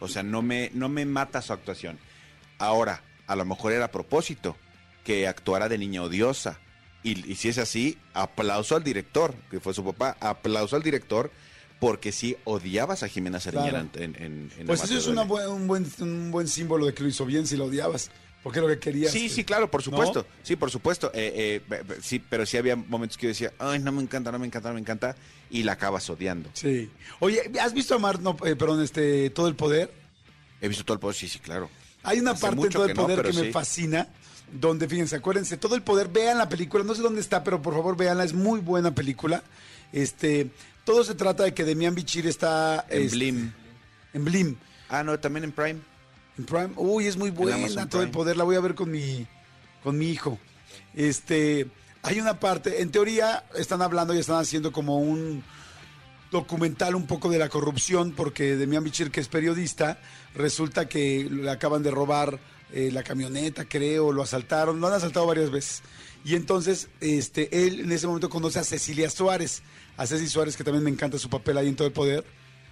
O 0.00 0.08
sea, 0.08 0.22
no 0.22 0.42
me, 0.42 0.70
no 0.74 0.88
me 0.88 1.06
mata 1.06 1.42
su 1.42 1.52
actuación. 1.52 1.98
Ahora, 2.58 3.02
a 3.26 3.36
lo 3.36 3.44
mejor 3.44 3.72
era 3.72 3.86
a 3.86 3.92
propósito 3.92 4.56
que 5.04 5.26
actuara 5.28 5.68
de 5.68 5.78
niña 5.78 6.02
odiosa. 6.02 6.58
Y, 7.02 7.30
y 7.30 7.36
si 7.36 7.48
es 7.48 7.58
así, 7.58 7.98
aplauso 8.14 8.74
al 8.74 8.82
director, 8.82 9.34
que 9.50 9.60
fue 9.60 9.72
su 9.74 9.84
papá, 9.84 10.16
aplauso 10.20 10.74
al 10.76 10.82
director, 10.82 11.30
porque 11.80 12.12
sí 12.12 12.36
odiabas 12.44 13.02
a 13.02 13.08
Jimena 13.08 13.38
Sariñana 13.40 13.88
Claro. 13.92 14.04
en, 14.04 14.14
en, 14.22 14.50
en 14.58 14.66
Pues 14.66 14.82
eso 14.84 14.96
es 14.96 15.04
Duele. 15.04 15.20
una 15.20 15.28
buen- 15.28 15.48
un, 15.48 15.66
buen, 15.66 15.86
un 16.00 16.30
buen 16.30 16.48
símbolo 16.48 16.86
de 16.86 16.94
que 16.94 17.02
lo 17.02 17.08
hizo 17.08 17.26
bien 17.26 17.46
si 17.46 17.56
lo 17.56 17.66
odiabas. 17.66 18.10
Porque 18.42 18.60
lo 18.60 18.68
que 18.68 18.78
querías. 18.78 19.10
Sí, 19.12 19.22
que- 19.22 19.28
sí, 19.34 19.44
claro, 19.44 19.68
por 19.70 19.82
supuesto. 19.82 20.20
¿No? 20.20 20.26
Sí, 20.44 20.54
por 20.54 20.70
supuesto. 20.70 21.10
Eh, 21.12 21.60
eh, 21.68 21.82
sí, 22.00 22.20
pero 22.20 22.46
sí 22.46 22.56
había 22.56 22.76
momentos 22.76 23.18
que 23.18 23.24
yo 23.24 23.28
decía, 23.30 23.52
ay, 23.58 23.80
no 23.80 23.90
me 23.90 24.00
encanta, 24.02 24.30
no 24.30 24.38
me 24.38 24.46
encanta, 24.46 24.68
no 24.68 24.74
me 24.74 24.80
encanta. 24.80 25.16
Y 25.50 25.64
la 25.64 25.72
acabas 25.72 26.08
odiando. 26.10 26.48
Sí. 26.52 26.88
Oye, 27.18 27.50
¿has 27.60 27.72
visto 27.74 27.94
a 27.96 27.98
Mar, 27.98 28.20
no, 28.20 28.36
eh, 28.44 28.54
perdón, 28.54 28.82
este, 28.82 29.30
todo 29.30 29.48
el 29.48 29.56
poder? 29.56 29.92
He 30.60 30.68
visto 30.68 30.84
todo 30.84 30.94
el 30.94 31.00
poder, 31.00 31.16
sí, 31.16 31.28
sí, 31.28 31.40
claro. 31.40 31.68
Hay 32.04 32.20
una 32.20 32.30
Hace 32.32 32.40
parte 32.42 32.62
en 32.62 32.68
todo 32.70 32.84
el 32.84 32.88
que 32.90 32.94
no, 32.94 33.02
poder 33.02 33.22
que 33.22 33.32
me 33.32 33.50
fascina, 33.52 34.08
donde, 34.52 34.88
fíjense, 34.88 35.16
acuérdense, 35.16 35.56
todo 35.56 35.74
el 35.74 35.82
poder, 35.82 36.06
vean 36.08 36.38
la 36.38 36.48
película, 36.48 36.84
no 36.84 36.94
sé 36.94 37.02
dónde 37.02 37.20
está, 37.20 37.42
pero 37.42 37.60
por 37.60 37.74
favor 37.74 37.96
véanla, 37.96 38.22
es 38.22 38.32
muy 38.32 38.60
buena 38.60 38.94
película. 38.94 39.42
Este, 39.92 40.50
todo 40.86 41.04
se 41.04 41.14
trata 41.14 41.42
de 41.42 41.52
que 41.52 41.64
Demian 41.64 41.94
Bichir 41.94 42.26
está 42.26 42.86
En 42.88 43.02
este, 43.02 43.16
Blim. 43.16 43.52
En 44.14 44.24
Blim. 44.24 44.56
Ah, 44.88 45.02
no, 45.02 45.18
también 45.18 45.44
en 45.44 45.52
Prime. 45.52 45.80
En 46.38 46.44
Prime. 46.46 46.70
Uy, 46.76 47.06
es 47.06 47.16
muy 47.18 47.30
buena 47.30 47.88
todo 47.88 48.02
el 48.02 48.10
poder, 48.10 48.36
la 48.38 48.44
voy 48.44 48.56
a 48.56 48.60
ver 48.60 48.74
con 48.74 48.90
mi 48.90 49.26
con 49.82 49.98
mi 49.98 50.08
hijo. 50.10 50.38
Este, 50.94 51.68
hay 52.02 52.20
una 52.20 52.40
parte, 52.40 52.82
en 52.82 52.90
teoría 52.90 53.44
están 53.54 53.82
hablando 53.82 54.14
y 54.14 54.18
están 54.18 54.40
haciendo 54.40 54.72
como 54.72 54.98
un 54.98 55.44
documental 56.30 56.94
un 56.94 57.06
poco 57.06 57.30
de 57.30 57.38
la 57.38 57.48
corrupción 57.48 58.12
porque 58.12 58.56
Demian 58.56 58.84
Bichir, 58.84 59.10
que 59.10 59.20
es 59.20 59.28
periodista, 59.28 59.98
resulta 60.34 60.88
que 60.88 61.28
le 61.30 61.50
acaban 61.50 61.82
de 61.82 61.90
robar 61.90 62.38
eh, 62.72 62.90
la 62.92 63.02
camioneta, 63.02 63.64
creo, 63.64 64.12
lo 64.12 64.22
asaltaron, 64.22 64.80
lo 64.80 64.86
han 64.86 64.94
asaltado 64.94 65.26
varias 65.26 65.50
veces. 65.50 65.82
Y 66.24 66.34
entonces, 66.34 66.88
este, 67.00 67.66
él 67.66 67.80
en 67.80 67.92
ese 67.92 68.08
momento 68.08 68.28
conoce 68.28 68.58
a 68.58 68.64
Cecilia 68.64 69.08
Suárez, 69.08 69.62
a 69.96 70.06
Ceci 70.06 70.28
Suárez, 70.28 70.56
que 70.56 70.64
también 70.64 70.84
me 70.84 70.90
encanta 70.90 71.18
su 71.18 71.28
papel 71.28 71.58
ahí 71.58 71.68
en 71.68 71.76
todo 71.76 71.88
el 71.88 71.94
poder. 71.94 72.24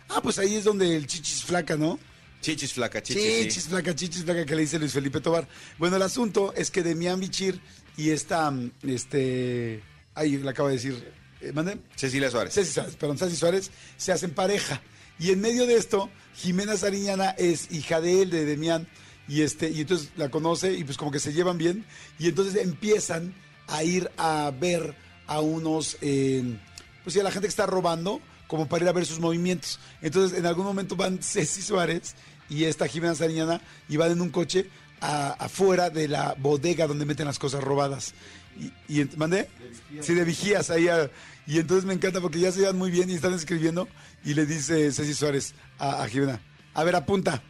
Ah, 0.09 0.21
pues 0.23 0.38
ahí 0.38 0.54
es 0.54 0.64
donde 0.64 0.97
el 0.97 1.07
chichis 1.07 1.43
flaca, 1.45 1.76
¿no? 1.76 1.99
Chichis 2.40 2.73
flaca, 2.73 3.02
chichis. 3.02 3.23
Chichis, 3.23 3.62
sí. 3.64 3.69
flaca, 3.71 3.95
chichis, 3.95 4.25
flaca, 4.25 4.45
que 4.45 4.54
le 4.54 4.62
dice 4.62 4.78
Luis 4.78 4.93
Felipe 4.93 5.21
Tobar. 5.21 5.49
Bueno, 5.78 5.97
el 5.97 6.02
asunto 6.02 6.52
es 6.54 6.71
que 6.71 6.83
Demian 6.83 7.19
Bichir 7.19 7.61
y 7.97 8.11
esta, 8.11 8.50
mm, 8.50 8.73
este, 8.83 9.83
ahí 10.14 10.37
le 10.37 10.50
acabo 10.50 10.69
de 10.69 10.75
decir, 10.75 11.12
eh, 11.40 11.52
¿mande? 11.52 11.78
Cecilia 11.97 12.31
Suárez. 12.31 12.52
Ceci 12.52 12.73
Suárez, 12.73 12.97
perdón, 12.97 13.16
Ceci 13.16 13.37
Suárez, 13.37 13.71
se 13.97 14.12
hacen 14.12 14.33
pareja. 14.33 14.83
Y 15.19 15.31
en 15.31 15.40
medio 15.40 15.66
de 15.66 15.76
esto, 15.76 16.11
Jimena 16.35 16.76
Sariñana 16.76 17.31
es 17.31 17.71
hija 17.73 18.00
de 18.00 18.23
él, 18.23 18.31
de 18.31 18.45
Demián, 18.45 18.88
y 19.28 19.43
este, 19.43 19.71
y 19.71 19.81
entonces 19.81 20.11
la 20.16 20.28
conoce 20.28 20.75
y 20.75 20.85
pues 20.85 20.99
como 20.99 21.11
que 21.11 21.21
se 21.21 21.33
llevan 21.33 21.57
bien, 21.57 21.87
y 22.19 22.28
entonces 22.28 22.62
empiezan 22.62 23.35
a 23.69 23.83
ir 23.85 24.11
a 24.16 24.52
ver 24.59 24.95
a 25.26 25.40
unos, 25.40 25.97
eh, 26.02 26.59
pues 27.04 27.14
sí, 27.14 27.20
a 27.20 27.23
la 27.23 27.30
gente 27.30 27.46
que 27.46 27.50
está 27.50 27.66
robando, 27.66 28.20
como 28.49 28.66
para 28.68 28.82
ir 28.84 28.88
a 28.88 28.92
ver 28.92 29.06
sus 29.06 29.20
movimientos. 29.20 29.78
Entonces 30.02 30.37
en 30.38 30.46
algún 30.46 30.64
momento 30.64 30.96
van 30.96 31.18
Ceci 31.23 31.62
Suárez 31.62 32.14
y 32.49 32.64
esta 32.64 32.88
Jimena 32.88 33.14
Sariñana 33.14 33.61
y 33.88 33.96
van 33.96 34.11
en 34.12 34.20
un 34.20 34.30
coche 34.30 34.68
a- 35.00 35.32
afuera 35.38 35.90
de 35.90 36.08
la 36.08 36.34
bodega 36.38 36.87
donde 36.87 37.04
meten 37.06 37.26
las 37.26 37.38
cosas 37.38 37.62
robadas. 37.62 38.14
Y, 38.88 39.04
¿Mandé? 39.16 39.49
Sí, 40.00 40.14
de 40.14 40.25
vigías 40.25 40.70
ahí. 40.70 40.88
a- 40.88 41.11
y 41.46 41.58
entonces 41.58 41.84
me 41.84 41.92
encanta 41.94 42.20
porque 42.20 42.40
ya 42.40 42.50
se 42.52 42.61
llevan 42.61 42.78
muy 42.78 42.90
bien 42.90 43.11
y 43.11 43.14
están 43.14 43.34
escribiendo. 43.34 43.87
Y 44.25 44.34
le 44.34 44.46
dice 44.46 44.90
Ceci 44.92 45.12
Suárez 45.14 45.54
a, 45.78 46.02
a 46.02 46.08
Jimena: 46.08 46.40
A 46.75 46.84
ver, 46.84 46.96
apunta. 46.96 47.42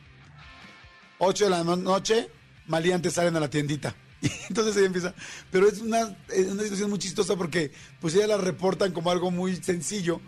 8 1.19 1.45
de 1.45 1.51
la 1.51 1.63
no- 1.65 1.77
noche, 1.77 2.29
maleantes 2.67 3.13
salen 3.15 3.37
a 3.37 3.41
la 3.41 3.49
tiendita. 3.51 3.95
Entonces 4.49 4.77
ella 4.77 4.87
empieza. 4.87 5.15
Pero 5.51 5.69
es 5.69 5.81
una, 5.81 6.17
es 6.33 6.47
una 6.49 6.63
situación 6.63 6.91
muy 6.91 6.99
chistosa 6.99 7.37
porque, 7.37 7.73
pues, 8.01 8.15
ella 8.15 8.27
la 8.29 8.37
reportan 8.39 8.93
como 8.93 9.11
algo 9.11 9.31
muy 9.31 9.57
sencillo. 9.57 10.21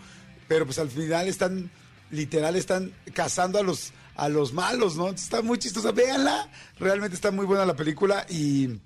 Pero, 0.48 0.64
pues, 0.66 0.78
al 0.78 0.90
final 0.90 1.28
están, 1.28 1.70
literal, 2.10 2.56
están 2.56 2.92
cazando 3.14 3.58
a 3.58 3.62
los, 3.62 3.92
a 4.14 4.28
los 4.28 4.52
malos, 4.52 4.96
¿no? 4.96 5.08
Está 5.08 5.42
muy 5.42 5.58
chistosa. 5.58 5.92
Véanla. 5.92 6.50
Realmente 6.78 7.14
está 7.14 7.30
muy 7.30 7.46
buena 7.46 7.64
la 7.66 7.76
película. 7.76 8.26
Y. 8.30 8.78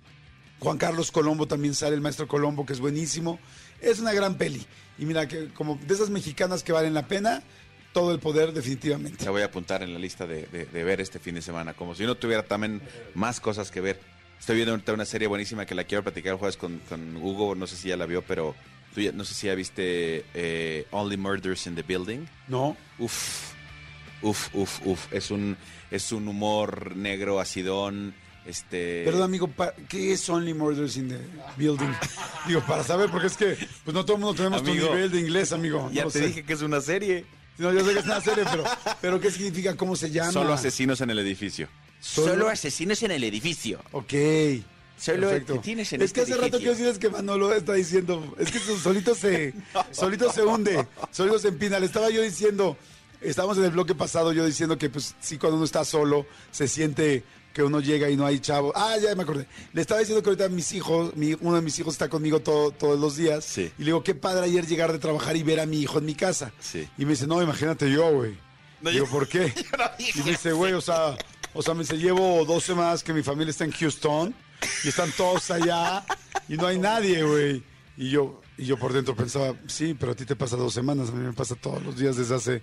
Juan 0.61 0.77
Carlos 0.77 1.11
Colombo 1.11 1.47
también 1.49 1.75
sale, 1.75 1.95
el 1.95 2.03
maestro 2.03 2.29
Colombo, 2.29 2.67
que 2.67 2.75
es 2.75 2.81
buenísimo. 2.81 3.39
Es 3.81 3.99
una 3.99 4.13
gran 4.13 4.37
peli. 4.37 4.67
Y 4.99 5.07
mira, 5.07 5.27
que 5.27 5.49
como 5.55 5.79
de 5.87 5.95
esas 5.95 6.11
mexicanas 6.11 6.63
que 6.63 6.71
valen 6.73 6.93
la 6.93 7.09
pena, 7.09 7.43
todo 7.95 8.13
el 8.13 8.19
poder 8.21 8.53
definitivamente. 8.53 9.25
La 9.25 9.31
voy 9.31 9.41
a 9.41 9.47
apuntar 9.47 9.83
en 9.83 9.95
la 9.95 9.99
lista 9.99 10.27
de, 10.27 10.45
de- 10.49 10.67
de 10.67 10.85
ver 10.85 11.01
este 11.01 11.19
fin 11.19 11.35
de 11.35 11.41
semana, 11.41 11.73
como 11.73 11.95
si 11.95 12.05
no 12.05 12.15
tuviera 12.15 12.43
también 12.43 12.83
más 13.15 13.41
cosas 13.41 13.71
que 13.71 13.81
ver. 13.81 14.01
Estoy 14.41 14.57
viendo 14.57 14.73
ahorita 14.73 14.93
una 14.95 15.05
serie 15.05 15.29
buenísima 15.29 15.67
que 15.67 15.75
la 15.75 15.85
quiero 15.85 16.03
platicar 16.03 16.35
jueves 16.37 16.57
con, 16.57 16.79
con 16.89 17.17
Hugo, 17.17 17.55
no 17.55 17.67
sé 17.67 17.77
si 17.77 17.89
ya 17.89 17.97
la 17.97 18.07
vio, 18.07 18.23
pero 18.23 18.57
tú 18.95 19.01
ya- 19.03 19.13
no 19.13 19.25
sé 19.25 19.35
si 19.35 19.47
ya 19.47 19.55
viste 19.55 20.25
eh, 20.35 20.87
Only 20.91 21.17
Murders 21.19 21.67
in 21.67 21.75
the 21.75 21.83
Building. 21.83 22.27
¿No? 22.49 22.77
Uf, 22.99 23.53
uf, 24.23 24.49
uf, 24.55 24.81
uf. 24.87 25.13
Es 25.13 25.31
un, 25.31 25.57
es 25.91 26.11
un 26.13 26.27
humor 26.27 26.97
negro, 26.97 27.39
acidón. 27.39 28.15
Este. 28.47 29.03
Perdón, 29.05 29.25
amigo, 29.25 29.51
¿qué 29.89 30.13
es 30.13 30.29
Only 30.29 30.55
Murders 30.55 30.97
in 30.97 31.11
the 31.11 31.19
Building? 31.59 31.93
Digo, 32.49 32.63
para 32.63 32.83
saber, 32.83 33.11
porque 33.11 33.27
es 33.27 33.37
que 33.37 33.57
pues 33.85 33.95
no 33.95 34.05
todo 34.07 34.17
el 34.17 34.23
mundo 34.23 34.35
tenemos 34.35 34.63
Amigo, 34.63 34.87
tu 34.89 34.95
nivel 34.95 35.11
de 35.13 35.21
inglés, 35.21 35.53
amigo. 35.53 35.91
Ya 35.93 36.05
No 36.05 36.11
te 36.11 36.21
sé. 36.21 36.27
dije 36.29 36.43
que 36.45 36.55
es 36.55 36.63
una 36.63 36.81
serie. 36.81 37.27
No, 37.59 37.71
yo 37.75 37.85
sé 37.85 37.93
que 37.93 37.99
es 37.99 38.07
una 38.07 38.23
serie, 38.23 38.45
pero, 38.51 38.65
pero 39.03 39.21
¿qué 39.21 39.31
significa? 39.31 39.77
¿Cómo 39.77 39.95
se 39.95 40.11
llama? 40.11 40.33
Solo 40.33 40.55
asesinos 40.55 41.03
en 41.03 41.11
el 41.11 41.19
edificio. 41.19 41.69
Solo- 42.01 42.49
asesinos 42.49 43.03
en 43.03 43.11
el 43.13 43.25
edificio. 43.25 43.81
Ok. 43.93 44.13
Solo 44.99 45.29
Perfecto. 45.29 45.59
tienes 45.61 45.93
en 45.95 46.03
es 46.03 46.13
que 46.13 46.21
este 46.21 46.33
hace 46.35 46.43
rato 46.43 46.59
quiero 46.59 46.73
decirles 46.73 46.99
que 46.99 47.09
Manolo 47.09 47.55
está 47.55 47.73
diciendo, 47.73 48.35
es 48.39 48.51
que 48.53 48.59
solito 48.59 49.15
se, 49.15 49.55
solito 49.93 50.31
se 50.31 50.43
hunde, 50.43 50.87
solito 51.11 51.39
se 51.39 51.49
empina. 51.49 51.79
Le 51.79 51.87
estaba 51.87 52.11
yo 52.11 52.21
diciendo, 52.21 52.77
estábamos 53.23 53.57
en 53.59 53.65
el 53.65 53.71
bloque 53.71 53.95
pasado 53.95 54.33
yo 54.35 54.45
diciendo 54.45 54.77
que 54.77 54.91
pues 54.91 55.15
sí 55.21 55.39
cuando 55.39 55.57
uno 55.57 55.65
está 55.65 55.85
solo 55.87 56.27
se 56.51 56.69
siente 56.69 57.23
que 57.55 57.63
uno 57.63 57.81
llega 57.81 58.11
y 58.11 58.17
no 58.17 58.27
hay 58.27 58.41
chavo. 58.41 58.73
Ah, 58.77 58.95
ya 59.03 59.15
me 59.15 59.23
acordé. 59.23 59.47
Le 59.73 59.81
estaba 59.81 60.01
diciendo 60.01 60.23
que 60.23 60.29
ahorita 60.29 60.51
mis 60.51 60.71
hijos, 60.73 61.17
mi- 61.17 61.35
uno 61.41 61.57
de 61.57 61.63
mis 61.63 61.79
hijos 61.79 61.95
está 61.95 62.09
conmigo 62.11 62.41
todo- 62.41 62.71
todos 62.71 63.01
los 63.01 63.17
días. 63.17 63.43
Sí. 63.45 63.73
Y 63.79 63.81
le 63.81 63.87
digo, 63.87 64.05
qué 64.05 64.15
padre 64.15 64.45
ayer 64.45 64.67
llegar 64.67 64.93
de 64.93 64.99
trabajar 64.99 65.35
y 65.35 65.43
ver 65.43 65.61
a 65.61 65.67
mi 65.67 65.81
hijo 65.81 65.99
en 65.99 66.05
mi 66.05 66.15
casa. 66.15 66.53
Sí. 66.61 66.87
Y 66.99 67.07
me 67.07 67.13
dice, 67.13 67.27
no, 67.27 67.43
imagínate 67.43 67.91
yo, 67.91 68.13
güey. 68.13 68.37
No, 68.83 68.91
digo, 68.91 69.07
yo- 69.07 69.11
¿por 69.11 69.27
qué? 69.29 69.53
y 70.15 70.19
me 70.23 70.31
dice, 70.33 70.53
güey, 70.53 70.75
o 70.75 70.81
sea, 70.83 71.17
o 71.55 71.63
sea, 71.63 71.75
me 71.75 71.81
dice, 71.81 71.99
llevo 71.99 72.45
dos 72.45 72.65
semanas 72.65 73.03
que 73.03 73.13
mi 73.13 73.23
familia 73.23 73.51
está 73.51 73.65
en 73.65 73.73
Houston 73.73 74.35
y 74.85 74.89
están 74.89 75.11
todos 75.13 75.51
allá 75.51 76.05
y 76.49 76.57
no 76.57 76.67
hay 76.67 76.79
nadie, 76.79 77.23
güey. 77.23 77.63
Y 77.97 78.11
yo, 78.11 78.41
y 78.57 78.67
yo 78.67 78.79
por 78.79 78.93
dentro 78.93 79.15
pensaba, 79.15 79.55
sí, 79.67 79.95
pero 79.99 80.13
a 80.13 80.15
ti 80.15 80.25
te 80.25 80.37
pasa 80.37 80.57
dos 80.57 80.73
semanas, 80.73 81.11
a 81.11 81.13
mí 81.13 81.27
me 81.27 81.33
pasa 81.33 81.55
todos 81.55 81.83
los 81.83 81.97
días 81.97 82.17
desde 82.17 82.35
hace, 82.35 82.63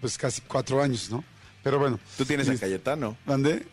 pues, 0.00 0.16
casi 0.18 0.40
cuatro 0.42 0.82
años, 0.82 1.10
¿no? 1.10 1.24
Pero 1.62 1.78
bueno. 1.78 1.98
Tú 2.16 2.24
tienes 2.24 2.48
a 2.48 2.56
Cayetano. 2.56 3.16
¿Mandé? 3.24 3.66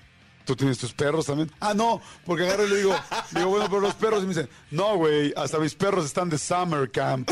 ¿Tú 0.46 0.56
tienes 0.56 0.78
tus 0.78 0.94
perros 0.94 1.26
también? 1.26 1.52
Ah, 1.60 1.74
no, 1.74 2.02
porque 2.24 2.44
agarro 2.44 2.68
y 2.68 2.70
le 2.70 2.76
digo, 2.78 2.96
digo, 3.32 3.48
bueno, 3.48 3.66
pero 3.68 3.82
los 3.82 3.96
perros, 3.96 4.24
y 4.24 4.28
me 4.28 4.34
dice, 4.36 4.48
no, 4.70 4.96
güey, 4.96 5.34
hasta 5.36 5.58
mis 5.58 5.74
perros 5.74 6.06
están 6.06 6.30
de 6.30 6.38
summer 6.38 6.92
camp. 6.92 7.30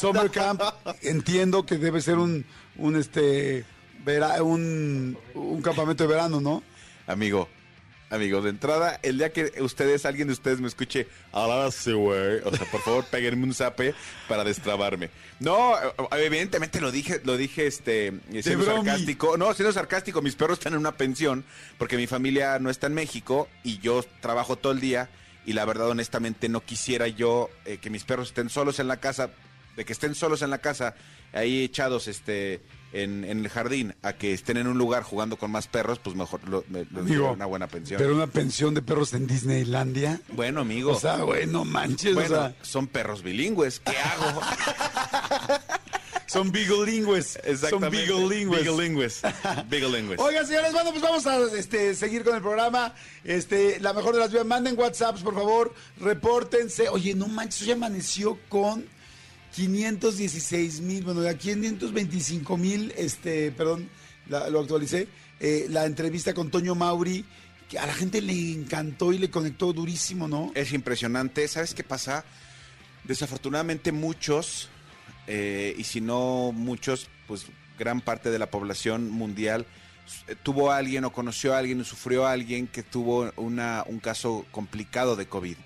Summer 0.00 0.30
camp, 0.30 0.62
entiendo 1.02 1.66
que 1.66 1.76
debe 1.76 2.00
ser 2.00 2.18
un, 2.18 2.46
un, 2.76 2.96
este, 2.96 3.64
vera- 4.04 4.42
un, 4.42 5.16
un 5.34 5.62
campamento 5.62 6.04
de 6.04 6.08
verano, 6.08 6.40
¿no? 6.40 6.62
Amigo, 7.06 7.48
amigo, 8.10 8.40
de 8.42 8.50
entrada, 8.50 9.00
el 9.02 9.18
día 9.18 9.32
que 9.32 9.52
ustedes, 9.60 10.06
alguien 10.06 10.28
de 10.28 10.32
ustedes 10.34 10.60
me 10.60 10.68
escuche, 10.68 11.08
ahora 11.32 11.70
sí, 11.70 11.92
güey. 11.92 12.38
O 12.44 12.54
sea, 12.54 12.70
por 12.70 12.80
favor, 12.82 13.04
péguenme 13.10 13.44
un 13.44 13.54
zape 13.54 13.94
para 14.28 14.44
destrabarme. 14.44 15.10
No, 15.40 15.74
eh, 15.76 16.24
evidentemente 16.24 16.80
lo 16.80 16.90
dije, 16.92 17.20
lo 17.24 17.36
dije, 17.36 17.66
este, 17.66 18.12
siendo 18.42 18.64
sarcástico. 18.64 19.36
No, 19.36 19.52
siendo 19.54 19.72
sarcástico, 19.72 20.22
mis 20.22 20.36
perros 20.36 20.58
están 20.58 20.74
en 20.74 20.78
una 20.78 20.96
pensión 20.96 21.44
porque 21.78 21.96
mi 21.96 22.06
familia 22.06 22.58
no 22.58 22.70
está 22.70 22.86
en 22.86 22.94
México 22.94 23.48
y 23.64 23.78
yo 23.80 24.04
trabajo 24.20 24.56
todo 24.56 24.72
el 24.72 24.80
día 24.80 25.10
y 25.46 25.52
la 25.52 25.64
verdad, 25.66 25.88
honestamente, 25.90 26.48
no 26.48 26.60
quisiera 26.64 27.06
yo 27.08 27.50
eh, 27.66 27.76
que 27.78 27.90
mis 27.90 28.04
perros 28.04 28.28
estén 28.28 28.48
solos 28.48 28.78
en 28.78 28.88
la 28.88 28.98
casa, 28.98 29.28
de 29.76 29.84
que 29.84 29.92
estén 29.92 30.14
solos 30.14 30.40
en 30.40 30.48
la 30.50 30.58
casa, 30.58 30.94
ahí 31.34 31.64
echados, 31.64 32.06
este, 32.08 32.62
en, 32.94 33.24
en 33.24 33.40
el 33.40 33.48
jardín, 33.48 33.94
a 34.02 34.12
que 34.14 34.32
estén 34.32 34.56
en 34.56 34.66
un 34.68 34.78
lugar 34.78 35.02
jugando 35.02 35.36
con 35.36 35.50
más 35.50 35.66
perros, 35.66 35.98
pues 35.98 36.14
mejor 36.16 36.48
lo, 36.48 36.64
me- 36.68 36.84
les 36.84 36.96
Amigo, 36.96 37.32
una 37.32 37.46
buena 37.46 37.66
pensión. 37.66 37.98
Pero 37.98 38.14
una 38.14 38.28
pensión 38.28 38.72
de 38.72 38.82
perros 38.82 39.12
en 39.14 39.26
Disneylandia. 39.26 40.20
Bueno, 40.28 40.60
amigo. 40.60 40.92
O 40.92 41.00
sea, 41.00 41.16
güey, 41.18 41.46
no 41.46 41.64
manches, 41.64 42.14
bueno, 42.14 42.34
o 42.36 42.38
sea, 42.38 42.54
son 42.62 42.86
perros 42.86 43.22
bilingües. 43.22 43.80
¿Qué 43.80 43.96
hago? 43.96 44.40
son 46.26 46.50
biglingües. 46.52 47.38
Son 47.68 47.90
biglingües. 47.90 48.64
Biglingües. 48.64 49.22
Biglingües. 49.68 50.20
Oigan, 50.20 50.46
señores, 50.46 50.72
bueno, 50.72 50.90
pues 50.90 51.02
vamos 51.02 51.26
a 51.26 51.36
este, 51.58 51.94
seguir 51.94 52.24
con 52.24 52.34
el 52.36 52.42
programa. 52.42 52.94
Este, 53.24 53.78
la 53.80 53.92
mejor 53.92 54.14
de 54.14 54.20
las 54.20 54.32
vías, 54.32 54.46
manden 54.46 54.78
WhatsApps, 54.78 55.22
por 55.22 55.34
favor, 55.34 55.74
repórtense. 55.98 56.88
Oye, 56.88 57.14
no 57.14 57.26
manches, 57.28 57.62
hoy 57.62 57.72
amaneció 57.72 58.38
con 58.48 58.86
516 59.54 60.80
mil, 60.80 61.04
bueno, 61.04 61.22
ya 61.22 61.38
525 61.38 62.56
mil, 62.56 62.92
este, 62.96 63.52
perdón, 63.52 63.88
lo 64.26 64.60
actualicé, 64.60 65.06
eh, 65.38 65.66
la 65.70 65.86
entrevista 65.86 66.34
con 66.34 66.50
Toño 66.50 66.74
Mauri, 66.74 67.24
que 67.68 67.78
a 67.78 67.86
la 67.86 67.94
gente 67.94 68.20
le 68.20 68.52
encantó 68.52 69.12
y 69.12 69.18
le 69.18 69.30
conectó 69.30 69.72
durísimo, 69.72 70.26
¿no? 70.26 70.50
Es 70.54 70.72
impresionante. 70.72 71.46
¿Sabes 71.46 71.72
qué 71.72 71.84
pasa? 71.84 72.24
Desafortunadamente 73.04 73.92
muchos, 73.92 74.70
eh, 75.28 75.74
y 75.78 75.84
si 75.84 76.00
no 76.00 76.50
muchos, 76.52 77.08
pues 77.28 77.46
gran 77.78 78.00
parte 78.00 78.30
de 78.30 78.38
la 78.38 78.50
población 78.50 79.10
mundial 79.10 79.66
eh, 80.26 80.34
tuvo 80.42 80.72
a 80.72 80.78
alguien 80.78 81.04
o 81.04 81.12
conoció 81.12 81.54
a 81.54 81.58
alguien 81.58 81.80
o 81.80 81.84
sufrió 81.84 82.26
a 82.26 82.32
alguien 82.32 82.66
que 82.66 82.82
tuvo 82.82 83.32
una, 83.36 83.84
un 83.86 84.00
caso 84.00 84.46
complicado 84.50 85.14
de 85.14 85.26
COVID. 85.26 85.56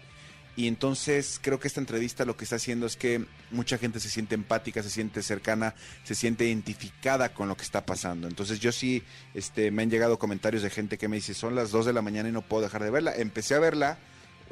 Y 0.59 0.67
entonces 0.67 1.39
creo 1.41 1.61
que 1.61 1.69
esta 1.69 1.79
entrevista 1.79 2.25
lo 2.25 2.37
que 2.37 2.43
está 2.43 2.57
haciendo 2.57 2.85
es 2.87 2.97
que 2.97 3.25
mucha 3.53 3.79
gente 3.79 4.01
se 4.01 4.09
siente 4.09 4.35
empática, 4.35 4.83
se 4.83 4.91
siente 4.91 5.23
cercana, 5.23 5.77
se 6.03 6.17
siente 6.17 6.47
identificada 6.47 7.33
con 7.33 7.49
lo 7.49 7.57
que 7.57 7.63
está 7.63 7.87
pasando. 7.87 8.27
Entonces 8.27 8.59
yo 8.59 8.73
sí, 8.73 9.05
este, 9.35 9.71
me 9.71 9.85
han 9.85 9.91
llegado 9.91 10.19
comentarios 10.19 10.65
de 10.65 10.71
gente 10.71 10.99
que 10.99 11.07
me 11.07 11.15
dice, 11.15 11.33
son 11.33 11.55
las 11.55 11.71
2 11.71 11.87
de 11.87 11.93
la 11.93 12.03
mañana 12.03 12.29
y 12.29 12.33
no 12.33 12.43
puedo 12.43 12.65
dejar 12.65 12.83
de 12.83 12.91
verla. 12.91 13.15
Empecé 13.15 13.55
a 13.55 13.61
verla, 13.61 13.99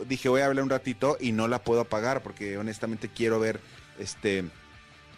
dije 0.09 0.29
voy 0.29 0.43
a 0.43 0.47
verla 0.47 0.63
un 0.63 0.71
ratito 0.71 1.17
y 1.21 1.33
no 1.33 1.49
la 1.49 1.65
puedo 1.65 1.81
apagar 1.81 2.23
porque 2.23 2.57
honestamente 2.57 3.09
quiero 3.09 3.41
ver 3.41 3.59
este 3.99 4.45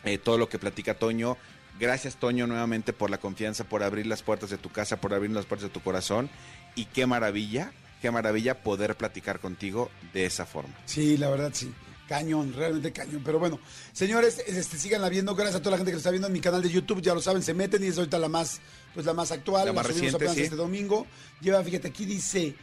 eh, 0.04 0.16
todo 0.16 0.38
lo 0.38 0.49
que 0.49 0.59
platica 0.59 0.95
Toño. 0.95 1.37
Gracias 1.78 2.16
Toño 2.16 2.47
nuevamente 2.47 2.95
por 2.95 3.11
la 3.11 3.18
confianza, 3.18 3.64
por 3.64 3.83
abrir 3.83 4.07
las 4.07 4.23
puertas 4.23 4.49
de 4.49 4.57
tu 4.57 4.71
casa, 4.71 4.99
por 4.99 5.12
abrir 5.12 5.33
las 5.33 5.45
puertas 5.45 5.68
de 5.68 5.75
tu 5.75 5.83
corazón. 5.83 6.30
Y 6.76 6.87
qué 6.87 7.04
maravilla, 7.04 7.73
qué 8.00 8.11
maravilla 8.11 8.62
poder 8.62 8.97
platicar 8.97 9.40
contigo 9.40 9.90
de 10.12 10.26
esa 10.26 10.47
forma. 10.47 10.75
Sí, 10.85 11.17
la 11.17 11.31
verdad 11.31 11.50
sí. 11.52 11.73
Cañón, 12.09 12.55
realmente 12.55 12.90
cañón. 12.90 13.23
Pero 13.23 13.38
bueno, 13.38 13.61
señores, 13.93 14.43
este, 14.47 14.78
síganla 14.78 15.11
viendo. 15.11 15.35
Gracias 15.35 15.57
a 15.57 15.62
toda 15.62 15.73
la 15.73 15.76
gente 15.76 15.90
que 15.90 15.97
lo 15.97 15.99
está 15.99 16.11
viendo 16.11 16.26
en 16.26 16.33
mi 16.33 16.40
canal 16.40 16.62
de 16.62 16.71
YouTube. 16.71 17.02
Ya 17.02 17.12
lo 17.12 17.21
saben, 17.21 17.43
se 17.43 17.52
meten 17.52 17.85
y 17.85 17.88
es 17.88 17.99
ahorita 17.99 18.19
la 18.19 18.28
más, 18.28 18.61
pues 18.95 19.05
la 19.05 19.12
más 19.12 19.31
actual. 19.31 19.67
La 19.67 19.73
más 19.75 19.87
subimos 19.87 20.12
reciente, 20.12 20.17
apenas 20.17 20.35
sí. 20.35 20.43
este 20.45 20.57
domingo. 20.57 21.07
Lleva, 21.43 21.62
fíjate, 21.62 21.88
aquí 21.88 22.07
dice 22.07 22.55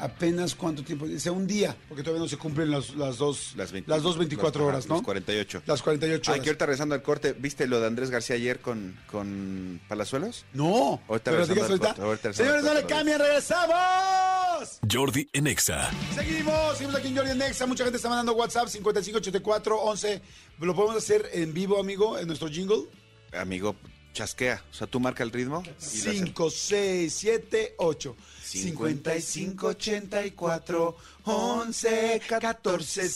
apenas 0.00 0.54
cuánto 0.54 0.82
tiempo. 0.82 1.06
Dice 1.06 1.30
un 1.30 1.46
día, 1.46 1.76
porque 1.88 2.02
todavía 2.02 2.22
no 2.22 2.28
se 2.28 2.36
cumplen 2.36 2.70
las, 2.70 2.94
las 2.94 3.18
dos, 3.18 3.52
Las, 3.56 3.72
20 3.72 3.90
las 3.90 4.02
dos 4.02 4.18
24 4.18 4.60
las- 4.62 4.68
horas, 4.68 4.86
¿no? 4.88 4.94
Las 4.96 5.04
48. 5.04 5.62
Las 5.66 5.82
48 5.82 6.22
Ay, 6.30 6.32
horas. 6.34 6.42
que 6.44 6.50
ahorita 6.50 6.66
regresando 6.66 6.94
al 6.94 7.02
corte, 7.02 7.32
¿viste 7.32 7.66
lo 7.66 7.80
de 7.80 7.86
Andrés 7.86 8.10
García 8.10 8.36
ayer 8.36 8.60
con, 8.60 8.96
con 9.10 9.80
Palazuelos? 9.88 10.44
No. 10.52 11.00
Ahorita 11.08 11.30
pero 11.30 11.46
digas 11.46 11.68
ahorita. 11.70 11.86
corte, 11.94 12.02
ahorita 12.02 12.32
Señores, 12.32 12.64
no 12.64 12.74
le 12.74 12.84
cambien, 12.86 13.18
regresamos. 13.18 14.80
Jordi 14.90 15.28
en 15.32 15.46
Exa. 15.46 15.90
Seguimos, 16.14 16.76
seguimos 16.76 16.96
aquí 16.96 17.08
en 17.08 17.16
Jordi 17.16 17.34
Nexa. 17.38 17.66
Mucha 17.66 17.84
gente 17.84 17.96
está 17.96 18.08
mandando 18.08 18.32
WhatsApp 18.34 18.68
5584 18.68 19.78
11. 19.80 20.22
¿Lo 20.60 20.74
podemos 20.74 20.96
hacer 20.96 21.28
en 21.32 21.52
vivo, 21.54 21.80
amigo, 21.80 22.18
en 22.18 22.26
nuestro 22.26 22.48
jingle? 22.48 22.84
Amigo, 23.32 23.76
chasquea. 24.12 24.62
O 24.70 24.74
sea, 24.74 24.86
tú 24.86 25.00
marca 25.00 25.22
el 25.22 25.30
ritmo. 25.30 25.62
y 25.64 25.68
lo 25.68 25.72
haces. 25.76 26.18
5, 26.18 26.50
6, 26.50 27.14
7, 27.14 27.74
8. 27.78 28.16
55 28.50 29.66
84 29.68 30.96
11 31.24 32.22
14 32.26 33.08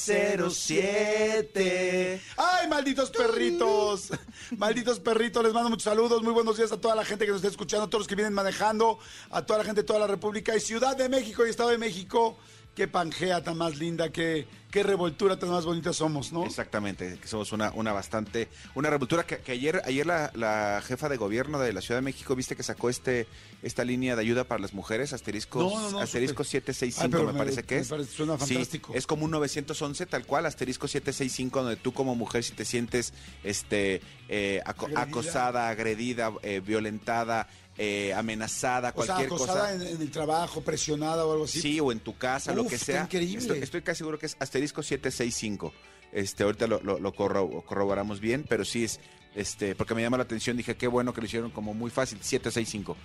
07. 0.50 2.20
¡Ay, 2.36 2.68
malditos 2.68 3.10
perritos! 3.10 4.10
malditos 4.56 5.00
perritos, 5.00 5.42
les 5.42 5.52
mando 5.52 5.70
muchos 5.70 5.84
saludos. 5.84 6.22
Muy 6.22 6.32
buenos 6.32 6.56
días 6.56 6.70
a 6.70 6.80
toda 6.80 6.94
la 6.94 7.04
gente 7.04 7.24
que 7.24 7.32
nos 7.32 7.38
está 7.38 7.48
escuchando, 7.48 7.86
a 7.86 7.90
todos 7.90 8.02
los 8.02 8.08
que 8.08 8.14
vienen 8.14 8.32
manejando, 8.32 9.00
a 9.30 9.44
toda 9.44 9.58
la 9.58 9.64
gente 9.64 9.80
de 9.80 9.86
toda 9.86 9.98
la 9.98 10.06
República 10.06 10.54
y 10.54 10.60
Ciudad 10.60 10.96
de 10.96 11.08
México 11.08 11.44
y 11.44 11.50
Estado 11.50 11.70
de 11.70 11.78
México. 11.78 12.38
Qué 12.75 12.88
pangea 12.88 13.40
tan 13.45 13.57
más 13.57 13.76
linda, 13.76 14.09
qué, 14.11 14.49
qué 14.73 14.83
revoltura 14.83 15.38
tan 15.38 15.49
más 15.50 15.64
bonita 15.64 15.93
somos, 15.93 16.33
¿no? 16.33 16.45
Exactamente, 16.45 17.19
que 17.23 17.28
somos 17.28 17.52
una, 17.52 17.71
una 17.71 17.93
bastante, 17.93 18.49
una 18.75 18.90
revoltura 18.90 19.23
que, 19.25 19.38
que 19.38 19.52
ayer, 19.52 19.81
ayer 19.85 20.04
la, 20.04 20.33
la 20.35 20.83
jefa 20.85 21.09
de 21.09 21.16
gobierno 21.16 21.61
de 21.61 21.73
la 21.73 21.81
Ciudad 21.81 21.99
de 21.99 22.04
México, 22.04 22.35
viste 22.35 22.57
que 22.57 22.64
sacó 22.64 22.90
este, 22.90 23.28
esta 23.62 23.85
línea 23.85 24.16
de 24.16 24.23
ayuda 24.23 24.43
para 24.43 24.61
las 24.61 24.75
mujeres, 24.75 25.12
asterisco, 25.12 25.61
No, 25.61 25.81
no, 25.83 25.90
no, 25.93 26.00
asterisco 26.00 26.43
supe. 26.43 26.62
765 26.62 27.16
Ay, 27.16 27.26
me, 27.26 27.33
me- 27.33 27.38
parece 27.38 27.62
que 27.62 27.76
me 27.76 27.81
es. 27.83 27.88
parece- 27.88 28.11
suena 28.12 28.38
Sí, 28.40 28.54
fantástico. 28.54 28.93
es 28.93 29.07
como 29.07 29.25
un 29.25 29.31
911 29.31 30.07
tal 30.07 30.26
cual, 30.26 30.45
asterisco 30.47 30.88
765, 30.88 31.62
donde 31.62 31.76
tú 31.76 31.93
como 31.93 32.16
mujer 32.16 32.43
si 32.43 32.54
te 32.54 32.64
sientes 32.64 33.14
este 33.45 34.00
eh, 34.28 34.61
Agredida. 34.64 35.00
acosada, 35.02 35.69
agredida, 35.69 36.33
eh, 36.43 36.61
violentada, 36.64 37.47
eh, 37.78 38.12
amenazada, 38.14 38.93
O 38.95 39.02
sea, 39.04 39.14
cualquier 39.16 39.26
acosada 39.33 39.73
cosa. 39.73 39.75
en, 39.88 39.97
en 39.97 40.02
el 40.02 40.11
trabajo, 40.11 40.61
presionada 40.62 41.25
o 41.26 41.33
algo 41.33 41.45
así. 41.45 41.61
Sí, 41.61 41.81
o 41.81 41.90
en 41.93 42.00
tu 42.00 42.16
casa, 42.16 42.52
lo 42.54 42.66
que 42.66 42.78
sea. 42.78 43.02
increíble. 43.02 43.38
Estoy, 43.38 43.59
estoy 43.61 43.83
casi 43.83 43.99
seguro 43.99 44.19
que 44.19 44.26
es 44.26 44.37
asterisco 44.38 44.83
765. 44.83 45.73
Este, 46.12 46.45
ahorita 46.45 46.66
lo, 46.69 46.81
lo- 46.83 47.00
lo 47.00 47.12
corro- 47.12 47.64
corroboramos 47.64 48.21
bien, 48.21 48.45
pero 48.49 48.64
sí 48.64 48.85
es, 48.85 49.00
este, 49.35 49.75
porque 49.75 49.95
me 49.97 50.02
llama 50.02 50.16
la 50.16 50.23
atención, 50.23 50.57
dije, 50.57 50.76
qué 50.76 50.87
bueno 50.87 51.12
que 51.12 51.21
lo 51.21 51.26
hicieron 51.26 51.50
como 51.50 51.75
muy 51.75 51.90
fácil, 51.90 52.19
765. 52.23 52.97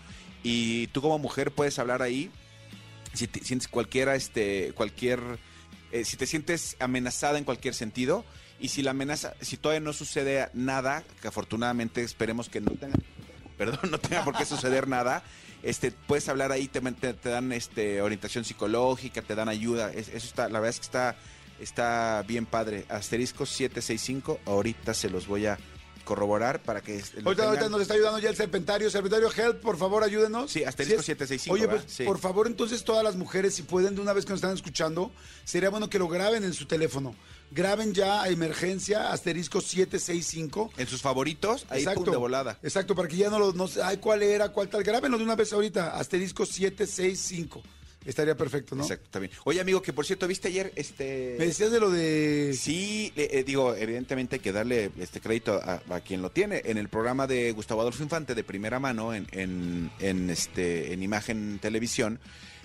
Y 0.43 0.87
tú 0.87 1.01
como 1.01 1.17
mujer 1.17 1.51
puedes 1.51 1.79
hablar 1.79 2.01
ahí, 2.03 2.29
si 3.13 3.27
te 3.27 3.43
sientes 3.43 3.67
cualquiera, 3.67 4.15
este, 4.15 4.71
cualquier, 4.75 5.19
eh, 5.91 6.05
si 6.05 6.17
te 6.17 6.27
sientes 6.27 6.75
amenazada 6.79 7.39
en 7.39 7.43
cualquier 7.45 7.73
sentido, 7.73 8.23
y 8.59 8.67
si 8.69 8.83
la 8.83 8.91
amenaza, 8.91 9.33
si 9.41 9.57
todavía 9.57 9.79
no 9.79 9.93
sucede 9.93 10.49
nada, 10.53 11.03
que 11.21 11.27
afortunadamente 11.29 12.03
esperemos 12.03 12.47
que 12.49 12.61
no 12.61 12.71
tenga, 12.73 12.95
perdón, 13.59 13.91
no 13.91 13.99
tenga 13.99 14.23
por 14.23 14.35
qué 14.35 14.45
suceder 14.45 14.87
nada, 14.87 15.21
este, 15.61 15.91
puedes 15.91 16.27
hablar 16.29 16.51
ahí, 16.51 16.67
te, 16.67 16.79
dan 17.29 17.51
este, 17.51 18.01
orientación 18.01 18.43
psicológica, 18.45 19.21
te 19.21 19.35
dan 19.35 19.49
ayuda, 19.49 19.91
es- 19.91 20.07
eso 20.07 20.25
está, 20.25 20.49
la 20.49 20.59
verdad 20.59 20.69
es 20.69 20.79
que 20.79 20.85
está, 20.85 21.15
está 21.59 22.23
bien 22.27 22.45
padre. 22.45 22.85
Asterisco 22.89 23.45
765, 23.45 24.39
ahorita 24.45 24.93
se 24.95 25.09
los 25.09 25.27
voy 25.27 25.45
a 25.45 25.57
corroborar 26.09 26.63
para 26.63 26.81
que 26.81 27.03
Ahorita, 27.23 27.43
ahorita 27.49 27.69
nos 27.69 27.81
está 27.83 27.93
ayudando 27.93 28.17
ya 28.17 28.31
el 28.31 28.35
serpentario. 28.35 28.89
Serpentario 28.89 29.29
Help, 29.31 29.61
por 29.61 29.77
favor, 29.77 30.03
ayúdenos. 30.03 30.49
Sí, 30.51 30.63
asterisco 30.63 31.01
es- 31.01 31.05
765, 31.05 31.53
Oye, 31.53 31.67
pues, 31.67 31.83
Sí. 31.87 32.03
por 32.03 32.17
favor, 32.17 32.47
entonces, 32.47 32.83
todas 32.83 33.03
las 33.03 33.15
mujeres, 33.15 33.53
si 33.53 33.61
pueden, 33.61 33.93
de 33.93 34.01
una 34.01 34.13
vez 34.13 34.25
que 34.25 34.31
nos 34.31 34.39
están 34.39 34.55
escuchando, 34.55 35.11
sería 35.45 35.69
bueno 35.69 35.87
que 35.87 35.99
lo 35.99 36.07
graben 36.07 36.43
en 36.43 36.53
su 36.55 36.65
teléfono. 36.65 37.13
Graben 37.51 37.93
ya 37.93 38.23
a 38.23 38.29
emergencia, 38.29 39.11
asterisco 39.11 39.61
765. 39.61 40.71
En 40.77 40.87
sus 40.87 40.99
favoritos, 41.01 41.67
ahí 41.69 41.85
pum, 41.93 42.05
de 42.05 42.17
volada. 42.17 42.57
Exacto, 42.63 42.95
para 42.95 43.07
que 43.07 43.15
ya 43.17 43.29
no 43.29 43.37
lo, 43.37 43.53
no 43.53 43.67
sé, 43.67 43.83
ay, 43.83 43.97
cuál 43.97 44.23
era, 44.23 44.49
cuál 44.49 44.67
tal. 44.67 44.81
Grábenlo 44.83 45.17
de 45.19 45.23
una 45.23 45.35
vez 45.35 45.53
ahorita, 45.53 45.95
asterisco 45.95 46.43
765. 46.45 47.61
Estaría 48.05 48.35
perfecto, 48.37 48.75
¿no? 48.75 48.83
Exacto, 48.83 49.19
bien. 49.19 49.31
Oye, 49.43 49.59
amigo, 49.59 49.81
que 49.81 49.91
por 49.91 50.05
cierto, 50.05 50.27
¿viste 50.27 50.47
ayer 50.47 50.71
este 50.75 51.35
Me 51.37 51.45
decías 51.47 51.69
de 51.71 51.79
lo 51.81 51.91
de... 51.91 52.55
Sí, 52.57 53.11
eh, 53.15 53.27
eh, 53.33 53.43
digo, 53.43 53.75
evidentemente 53.75 54.37
hay 54.37 54.39
que 54.39 54.53
darle 54.53 54.91
este 54.99 55.19
crédito 55.19 55.59
a, 55.61 55.81
a 55.89 55.99
quien 56.01 56.21
lo 56.21 56.31
tiene. 56.31 56.61
En 56.65 56.77
el 56.77 56.87
programa 56.87 57.27
de 57.27 57.51
Gustavo 57.51 57.81
Adolfo 57.81 58.01
Infante 58.01 58.35
de 58.35 58.43
primera 58.43 58.79
mano 58.79 59.13
en, 59.13 59.27
en, 59.31 59.91
en, 59.99 60.29
este 60.29 60.93
en 60.93 61.03
imagen 61.03 61.59
televisión, 61.61 62.19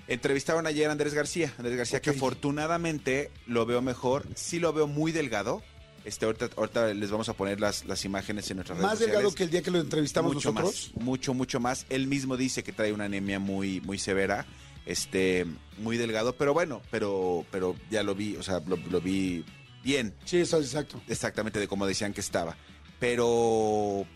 entrevistaron 0.06 0.66
ayer 0.68 0.88
a 0.88 0.92
Andrés 0.92 1.14
García. 1.14 1.52
Andrés 1.58 1.76
García, 1.76 2.00
que 2.00 2.10
afortunadamente 2.10 3.30
lo 3.46 3.66
veo 3.66 3.82
mejor, 3.82 4.24
sí 4.36 4.60
lo 4.60 4.72
veo 4.72 4.86
muy 4.86 5.10
delgado. 5.12 5.62
Este, 6.04 6.26
ahorita, 6.26 6.50
ahorita 6.56 6.92
les 6.92 7.10
vamos 7.10 7.28
a 7.30 7.32
poner 7.32 7.60
las, 7.60 7.86
las 7.86 8.04
imágenes 8.04 8.50
en 8.50 8.58
nuestras 8.58 8.76
redes 8.76 8.90
Más 8.90 8.98
delgado 8.98 9.30
sociales. 9.30 9.36
que 9.36 9.44
el 9.44 9.50
día 9.50 9.62
que 9.62 9.70
lo 9.70 9.80
entrevistamos 9.80 10.34
mucho 10.34 10.52
nosotros. 10.52 10.92
Más, 10.94 11.04
mucho, 11.04 11.32
mucho 11.34 11.60
más. 11.60 11.86
Él 11.88 12.06
mismo 12.06 12.36
dice 12.36 12.62
que 12.62 12.72
trae 12.72 12.92
una 12.92 13.06
anemia 13.06 13.38
muy, 13.38 13.80
muy 13.80 13.98
severa, 13.98 14.44
este, 14.86 15.46
muy 15.78 15.96
delgado, 15.96 16.36
pero 16.36 16.52
bueno, 16.54 16.82
pero, 16.90 17.44
pero 17.50 17.74
ya 17.90 18.02
lo 18.02 18.14
vi, 18.14 18.36
o 18.36 18.42
sea, 18.42 18.60
lo, 18.66 18.76
lo 18.76 19.00
vi 19.00 19.44
bien, 19.82 20.14
Sí, 20.24 20.38
eso 20.38 20.58
es 20.58 20.66
exacto. 20.66 21.00
exactamente 21.08 21.58
de 21.60 21.68
como 21.68 21.86
decían 21.86 22.12
que 22.12 22.20
estaba. 22.20 22.56
Pero, 23.00 24.06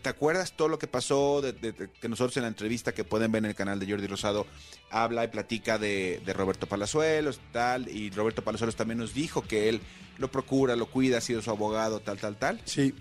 ¿te 0.00 0.08
acuerdas 0.08 0.52
todo 0.56 0.68
lo 0.68 0.78
que 0.78 0.86
pasó? 0.86 1.40
De, 1.40 1.52
de- 1.52 1.72
de- 1.72 1.90
que 1.90 2.08
nosotros 2.08 2.36
en 2.36 2.42
la 2.44 2.48
entrevista 2.48 2.92
que 2.92 3.04
pueden 3.04 3.32
ver 3.32 3.40
en 3.44 3.50
el 3.50 3.54
canal 3.56 3.78
de 3.80 3.90
Jordi 3.90 4.06
Rosado 4.06 4.46
habla 4.90 5.24
y 5.24 5.28
platica 5.28 5.78
de, 5.78 6.20
de 6.24 6.32
Roberto 6.32 6.66
Palazuelos, 6.66 7.40
tal, 7.52 7.88
y 7.88 8.10
Roberto 8.10 8.42
Palazuelos 8.44 8.76
también 8.76 8.98
nos 8.98 9.12
dijo 9.14 9.42
que 9.42 9.68
él 9.68 9.80
lo 10.18 10.30
procura, 10.30 10.76
lo 10.76 10.86
cuida, 10.90 11.18
ha 11.18 11.20
sido 11.20 11.42
su 11.42 11.50
abogado, 11.50 12.00
tal, 12.00 12.18
tal, 12.18 12.36
tal. 12.36 12.60
Sí. 12.64 12.94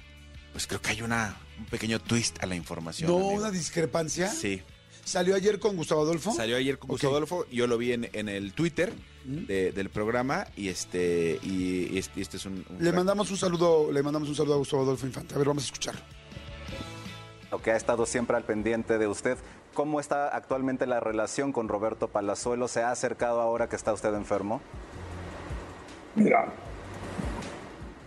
Pues 0.54 0.66
creo 0.66 0.82
que 0.82 0.90
hay 0.92 1.02
una, 1.04 1.38
un 1.60 1.66
pequeño 1.66 2.00
twist 2.00 2.42
a 2.42 2.48
la 2.48 2.56
información. 2.56 3.10
No, 3.12 3.18
amigo. 3.18 3.32
una 3.42 3.52
discrepancia. 3.52 4.30
Sí. 4.32 4.62
Salió 5.08 5.36
ayer 5.36 5.58
con 5.60 5.78
Gustavo 5.78 6.02
Adolfo. 6.02 6.32
Salió 6.34 6.58
ayer 6.58 6.78
con. 6.78 6.90
Gustavo 6.90 7.14
Adolfo, 7.16 7.46
yo 7.50 7.66
lo 7.66 7.78
vi 7.78 7.94
en, 7.94 8.10
en 8.12 8.28
el 8.28 8.52
Twitter 8.54 8.92
de- 9.24 9.72
del 9.72 9.90
programa 9.90 10.48
y 10.58 10.68
este 10.68 11.40
y, 11.44 11.88
y 11.94 11.98
este, 11.98 12.20
este 12.22 12.36
es 12.38 12.46
un, 12.46 12.66
un 12.70 12.84
Le 12.84 12.92
mandamos 12.92 13.32
un 13.32 13.38
saludo, 13.38 13.90
le 13.92 14.04
mandamos 14.04 14.28
un 14.28 14.36
saludo 14.36 14.56
a 14.56 14.58
Gustavo 14.58 14.84
Adolfo 14.84 15.06
Infante. 15.08 15.34
A 15.34 15.38
ver, 15.38 15.48
vamos 15.48 15.64
a 15.64 15.68
escucharlo. 15.68 16.02
Lo 17.52 17.62
que 17.62 17.72
ha 17.72 17.78
estado 17.78 18.06
siempre 18.06 18.36
al 18.36 18.44
pendiente 18.44 18.98
de 18.98 19.08
usted. 19.08 19.38
¿Cómo 19.74 20.00
está 20.02 20.28
actualmente 20.36 20.86
la 20.88 21.00
relación 21.00 21.54
con 21.54 21.70
Roberto 21.70 22.10
Palazuelo? 22.10 22.68
¿Se 22.68 22.82
ha 22.82 22.92
acercado 22.92 23.40
ahora 23.40 23.70
que 23.70 23.78
está 23.78 23.94
usted 23.94 24.14
enfermo? 24.14 24.60
Mira, 26.16 26.52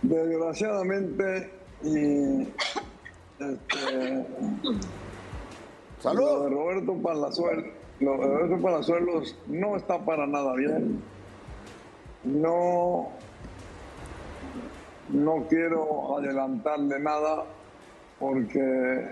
desgraciadamente, 0.03 1.51
y, 1.83 2.41
este, 3.39 4.25
lo 6.03 6.43
de 6.43 6.49
Roberto 6.49 6.95
Palazuelos, 6.95 7.65
lo 7.99 8.17
de 8.17 8.27
Roberto 8.27 8.61
Palazuelos 8.61 9.37
no 9.47 9.75
está 9.75 9.99
para 9.99 10.25
nada 10.25 10.53
bien. 10.55 11.01
No, 12.23 13.09
no 15.09 15.45
quiero 15.49 16.17
adelantarle 16.17 16.99
nada 16.99 17.45
porque 18.19 19.11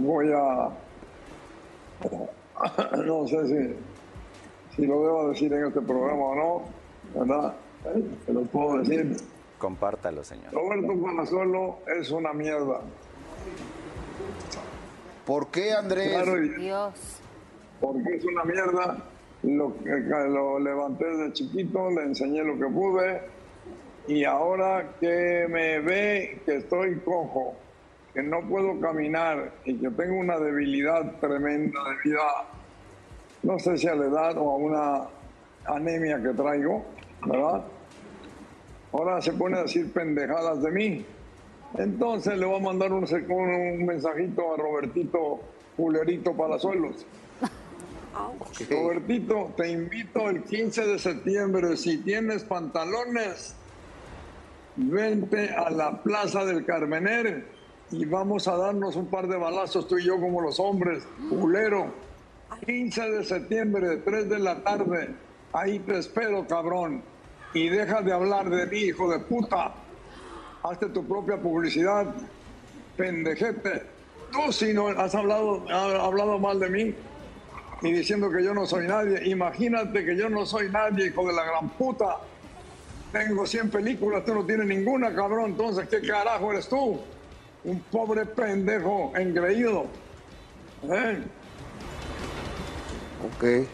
voy 0.00 0.32
a, 0.32 0.70
no 3.06 3.26
sé 3.26 3.46
si, 3.46 4.76
si 4.76 4.86
lo 4.86 5.02
debo 5.02 5.28
decir 5.28 5.52
en 5.52 5.66
este 5.66 5.80
programa 5.80 6.24
o 6.24 6.34
no, 6.34 6.62
¿verdad? 7.14 7.54
Se 8.26 8.32
lo 8.32 8.42
puedo 8.42 8.78
decir. 8.78 9.16
Compártalo, 9.58 10.22
señor. 10.22 10.52
Roberto 10.52 11.00
Palazuelo 11.02 11.78
es 11.98 12.10
una 12.10 12.32
mierda. 12.32 12.80
¿Por 15.28 15.48
qué, 15.48 15.72
Andrés? 15.74 16.08
Claro, 16.08 16.42
y 16.42 16.48
Dios. 16.48 17.20
porque 17.82 18.16
es 18.16 18.24
una 18.24 18.44
mierda. 18.44 18.96
Lo, 19.42 19.76
que- 19.84 19.90
lo 20.30 20.58
levanté 20.58 21.04
desde 21.04 21.32
chiquito, 21.34 21.90
le 21.90 22.02
enseñé 22.04 22.42
lo 22.42 22.54
que 22.58 22.64
pude 22.72 23.20
y 24.08 24.24
ahora 24.24 24.94
que 24.98 25.46
me 25.50 25.80
ve 25.80 26.40
que 26.46 26.56
estoy 26.56 26.96
cojo, 27.00 27.54
que 28.14 28.22
no 28.22 28.40
puedo 28.48 28.80
caminar 28.80 29.52
y 29.66 29.76
que 29.78 29.90
tengo 29.90 30.16
una 30.18 30.38
debilidad 30.38 31.20
tremenda 31.20 31.78
debido 31.90 32.22
a, 32.22 32.46
no 33.42 33.58
sé 33.58 33.76
si 33.76 33.86
a 33.86 33.94
la 33.94 34.06
edad 34.06 34.38
o 34.38 34.50
a 34.50 34.56
una 34.56 35.08
anemia 35.66 36.20
que 36.22 36.30
traigo, 36.30 36.86
¿verdad? 37.26 37.64
Ahora 38.92 39.20
se 39.20 39.34
pone 39.34 39.58
a 39.58 39.62
decir 39.64 39.92
pendejadas 39.92 40.62
de 40.62 40.70
mí. 40.70 41.06
Entonces 41.76 42.38
le 42.38 42.46
voy 42.46 42.60
a 42.60 42.62
mandar 42.62 42.92
un, 42.92 43.04
un 43.04 43.86
mensajito 43.86 44.54
a 44.54 44.56
Robertito 44.56 45.40
Julerito 45.76 46.32
Palazuelos. 46.32 47.06
Robertito, 48.68 49.52
te 49.56 49.70
invito 49.70 50.28
el 50.28 50.42
15 50.42 50.86
de 50.86 50.98
septiembre. 50.98 51.76
Si 51.76 51.98
tienes 51.98 52.42
pantalones, 52.42 53.54
vente 54.76 55.50
a 55.50 55.70
la 55.70 56.02
Plaza 56.02 56.44
del 56.44 56.64
Carmener 56.64 57.46
y 57.90 58.04
vamos 58.04 58.48
a 58.48 58.56
darnos 58.56 58.96
un 58.96 59.06
par 59.06 59.28
de 59.28 59.36
balazos 59.36 59.86
tú 59.86 59.98
y 59.98 60.04
yo 60.04 60.20
como 60.20 60.40
los 60.40 60.58
hombres. 60.58 61.04
Culero. 61.28 61.92
15 62.66 63.10
de 63.10 63.24
septiembre, 63.24 63.98
3 63.98 64.28
de 64.28 64.38
la 64.38 64.62
tarde. 64.62 65.14
Ahí 65.52 65.78
te 65.78 65.98
espero, 65.98 66.46
cabrón. 66.46 67.02
Y 67.54 67.68
deja 67.68 68.02
de 68.02 68.12
hablar 68.12 68.50
de 68.50 68.66
mí, 68.66 68.78
hijo 68.78 69.10
de 69.10 69.20
puta. 69.20 69.74
Hazte 70.62 70.88
tu 70.88 71.06
propia 71.06 71.36
publicidad, 71.36 72.06
pendejete. 72.96 73.82
Tú 74.32 74.52
si 74.52 74.74
no 74.74 74.88
has 74.88 75.14
hablado, 75.14 75.64
hablado 75.70 76.38
mal 76.38 76.60
de 76.60 76.68
mí, 76.68 76.94
y 77.82 77.92
diciendo 77.92 78.30
que 78.30 78.42
yo 78.42 78.54
no 78.54 78.66
soy 78.66 78.86
nadie. 78.86 79.28
Imagínate 79.28 80.04
que 80.04 80.16
yo 80.16 80.28
no 80.28 80.44
soy 80.44 80.70
nadie, 80.70 81.06
hijo 81.06 81.26
de 81.26 81.32
la 81.32 81.44
gran 81.44 81.68
puta. 81.70 82.18
Tengo 83.12 83.46
100 83.46 83.70
películas, 83.70 84.24
tú 84.24 84.34
no 84.34 84.44
tienes 84.44 84.66
ninguna, 84.66 85.14
cabrón. 85.14 85.52
Entonces, 85.52 85.88
¿qué 85.88 86.06
carajo 86.06 86.52
eres 86.52 86.68
tú? 86.68 87.00
Un 87.64 87.80
pobre 87.80 88.26
pendejo 88.26 89.12
engreído. 89.16 89.86
¿Eh? 90.90 91.22
Ok. 93.24 93.68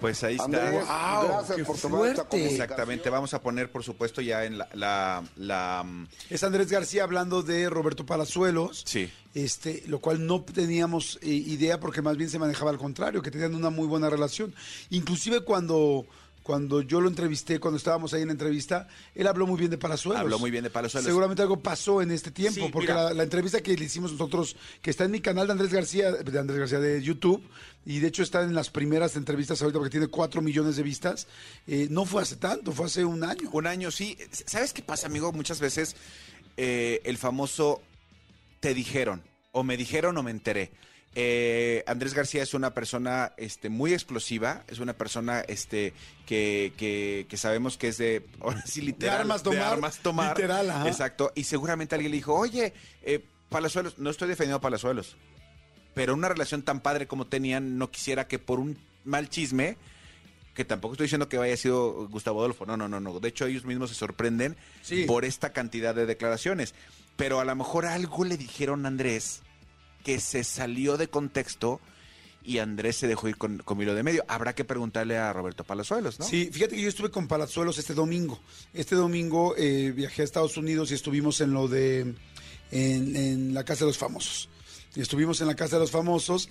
Pues 0.00 0.24
ahí 0.24 0.32
está. 0.34 0.44
Andrés, 0.44 0.72
Wow, 0.72 1.28
gracias 1.28 1.56
qué 1.58 1.64
por 1.64 1.76
tomar 1.78 2.00
esta 2.06 2.14
fuerte. 2.14 2.28
comunicación. 2.30 2.62
Exactamente, 2.62 3.10
vamos 3.10 3.34
a 3.34 3.42
poner, 3.42 3.70
por 3.70 3.84
supuesto, 3.84 4.20
ya 4.20 4.44
en 4.44 4.58
la... 4.58 4.68
la, 4.74 5.22
la, 5.36 5.82
mm, 5.84 6.06
Es 6.30 6.42
Andrés 6.42 6.70
García 6.70 7.02
hablando 7.04 7.42
de 7.42 7.68
Roberto 7.68 8.06
Palazuelos. 8.06 8.82
Sí. 8.86 9.10
Este, 9.34 9.84
lo 9.86 10.00
cual 10.00 10.26
no 10.26 10.42
teníamos 10.42 11.18
eh, 11.22 11.28
idea 11.28 11.78
porque 11.78 12.02
más 12.02 12.16
bien 12.16 12.30
se 12.30 12.38
manejaba 12.38 12.70
al 12.70 12.78
contrario, 12.78 13.22
que 13.22 13.30
tenían 13.30 13.54
una 13.54 13.70
muy 13.70 13.86
buena 13.86 14.08
relación. 14.10 14.54
Inclusive 14.90 15.40
cuando, 15.44 16.06
cuando 16.50 16.82
yo 16.82 17.00
lo 17.00 17.08
entrevisté, 17.08 17.60
cuando 17.60 17.76
estábamos 17.76 18.12
ahí 18.12 18.22
en 18.22 18.26
la 18.26 18.32
entrevista, 18.32 18.88
él 19.14 19.28
habló 19.28 19.46
muy 19.46 19.56
bien 19.56 19.70
de 19.70 19.78
Palazuelos. 19.78 20.20
Habló 20.20 20.40
muy 20.40 20.50
bien 20.50 20.64
de 20.64 20.70
Palazuelos. 20.70 21.06
Seguramente 21.06 21.42
algo 21.42 21.60
pasó 21.60 22.02
en 22.02 22.10
este 22.10 22.32
tiempo, 22.32 22.66
Sí, 22.66 22.70
porque 22.72 22.92
la, 22.92 23.14
la 23.14 23.22
entrevista 23.22 23.60
que 23.60 23.76
le 23.76 23.84
hicimos 23.84 24.10
nosotros, 24.10 24.56
que 24.82 24.90
está 24.90 25.04
en 25.04 25.12
mi 25.12 25.20
canal 25.20 25.46
de 25.46 25.52
Andrés 25.52 25.72
García, 25.72 26.10
de 26.10 26.38
Andrés 26.40 26.58
García 26.58 26.80
de 26.80 27.00
YouTube, 27.00 27.40
y 27.86 28.00
de 28.00 28.08
hecho 28.08 28.24
está 28.24 28.42
en 28.42 28.52
las 28.52 28.68
primeras 28.68 29.14
entrevistas 29.14 29.62
ahorita 29.62 29.78
porque 29.78 29.92
tiene 29.92 30.08
cuatro 30.08 30.42
millones 30.42 30.74
de 30.74 30.82
vistas, 30.82 31.28
eh, 31.68 31.86
no 31.88 32.04
fue 32.04 32.20
hace 32.20 32.34
tanto, 32.34 32.72
fue 32.72 32.86
hace 32.86 33.04
un 33.04 33.22
año. 33.22 33.48
Un 33.52 33.68
año, 33.68 33.92
sí. 33.92 34.18
¿Sabes 34.32 34.72
qué 34.72 34.82
pasa, 34.82 35.06
amigo? 35.06 35.30
Muchas 35.30 35.60
veces 35.60 35.94
eh, 36.56 37.00
el 37.04 37.16
famoso 37.16 37.80
te 38.58 38.74
dijeron, 38.74 39.22
o 39.52 39.62
me 39.62 39.76
dijeron 39.76 40.16
o 40.16 40.24
me 40.24 40.32
enteré. 40.32 40.72
Eh, 41.16 41.82
Andrés 41.88 42.14
García 42.14 42.42
es 42.42 42.54
una 42.54 42.72
persona 42.72 43.32
este, 43.36 43.68
muy 43.68 43.92
explosiva, 43.92 44.62
es 44.68 44.78
una 44.78 44.92
persona 44.92 45.40
este, 45.40 45.92
que, 46.24 46.72
que, 46.76 47.26
que 47.28 47.36
sabemos 47.36 47.76
que 47.76 47.88
es 47.88 47.98
de, 47.98 48.24
ahora 48.40 48.62
sí, 48.64 48.80
literal, 48.80 49.20
armas 49.22 49.42
de 49.42 49.50
tomar, 49.50 49.72
armas 49.72 49.98
tomar. 49.98 50.36
literal, 50.36 50.70
ajá. 50.70 50.88
Exacto. 50.88 51.32
Y 51.34 51.44
seguramente 51.44 51.94
alguien 51.96 52.12
le 52.12 52.16
dijo, 52.18 52.34
oye, 52.34 52.72
eh, 53.02 53.24
Palazuelos, 53.48 53.98
no 53.98 54.10
estoy 54.10 54.28
defendiendo 54.28 54.58
a 54.58 54.60
Palazuelos, 54.60 55.16
pero 55.94 56.14
una 56.14 56.28
relación 56.28 56.62
tan 56.62 56.80
padre 56.80 57.08
como 57.08 57.26
tenían, 57.26 57.76
no 57.78 57.90
quisiera 57.90 58.28
que 58.28 58.38
por 58.38 58.60
un 58.60 58.78
mal 59.04 59.28
chisme 59.28 59.76
que 60.54 60.64
tampoco 60.64 60.94
estoy 60.94 61.06
diciendo 61.06 61.28
que 61.28 61.38
haya 61.38 61.56
sido 61.56 62.06
Gustavo 62.08 62.40
Adolfo, 62.40 62.66
no, 62.66 62.76
no, 62.76 62.86
no, 62.88 63.00
no. 63.00 63.18
De 63.18 63.28
hecho, 63.28 63.46
ellos 63.46 63.64
mismos 63.64 63.88
se 63.90 63.96
sorprenden 63.96 64.56
Sí. 64.82 65.04
por 65.06 65.24
esta 65.24 65.52
cantidad 65.52 65.94
de 65.94 66.06
declaraciones. 66.06 66.74
Pero 67.16 67.40
a 67.40 67.44
lo 67.44 67.54
mejor 67.56 67.86
algo 67.86 68.24
le 68.24 68.36
dijeron 68.36 68.84
a 68.84 68.88
Andrés 68.88 69.42
que 70.04 70.20
se 70.20 70.44
salió 70.44 70.96
de 70.96 71.08
contexto 71.08 71.80
y 72.42 72.58
Andrés 72.58 72.96
se 72.96 73.06
dejó 73.06 73.28
ir 73.28 73.36
con, 73.36 73.58
con 73.58 73.78
Milo 73.78 73.94
de 73.94 74.02
medio. 74.02 74.24
Habrá 74.28 74.54
que 74.54 74.64
preguntarle 74.64 75.18
a 75.18 75.32
Roberto 75.32 75.64
Palazuelos, 75.64 76.18
¿no? 76.18 76.26
Sí, 76.26 76.48
fíjate 76.52 76.76
que 76.76 76.82
yo 76.82 76.88
estuve 76.88 77.10
con 77.10 77.28
Palazuelos 77.28 77.78
este 77.78 77.94
domingo. 77.94 78.40
Este 78.72 78.94
domingo 78.94 79.54
eh, 79.56 79.92
viajé 79.94 80.22
a 80.22 80.24
Estados 80.24 80.56
Unidos 80.56 80.90
y 80.90 80.94
estuvimos 80.94 81.40
en 81.40 81.52
lo 81.52 81.68
de, 81.68 82.14
en, 82.70 83.54
la 83.54 83.64
Casa 83.64 83.84
de 83.84 83.90
los 83.90 83.98
Famosos. 83.98 84.48
Estuvimos 84.96 85.40
en 85.40 85.46
la 85.46 85.54
Casa 85.54 85.76
de 85.76 85.80
los 85.80 85.90
Famosos. 85.90 86.48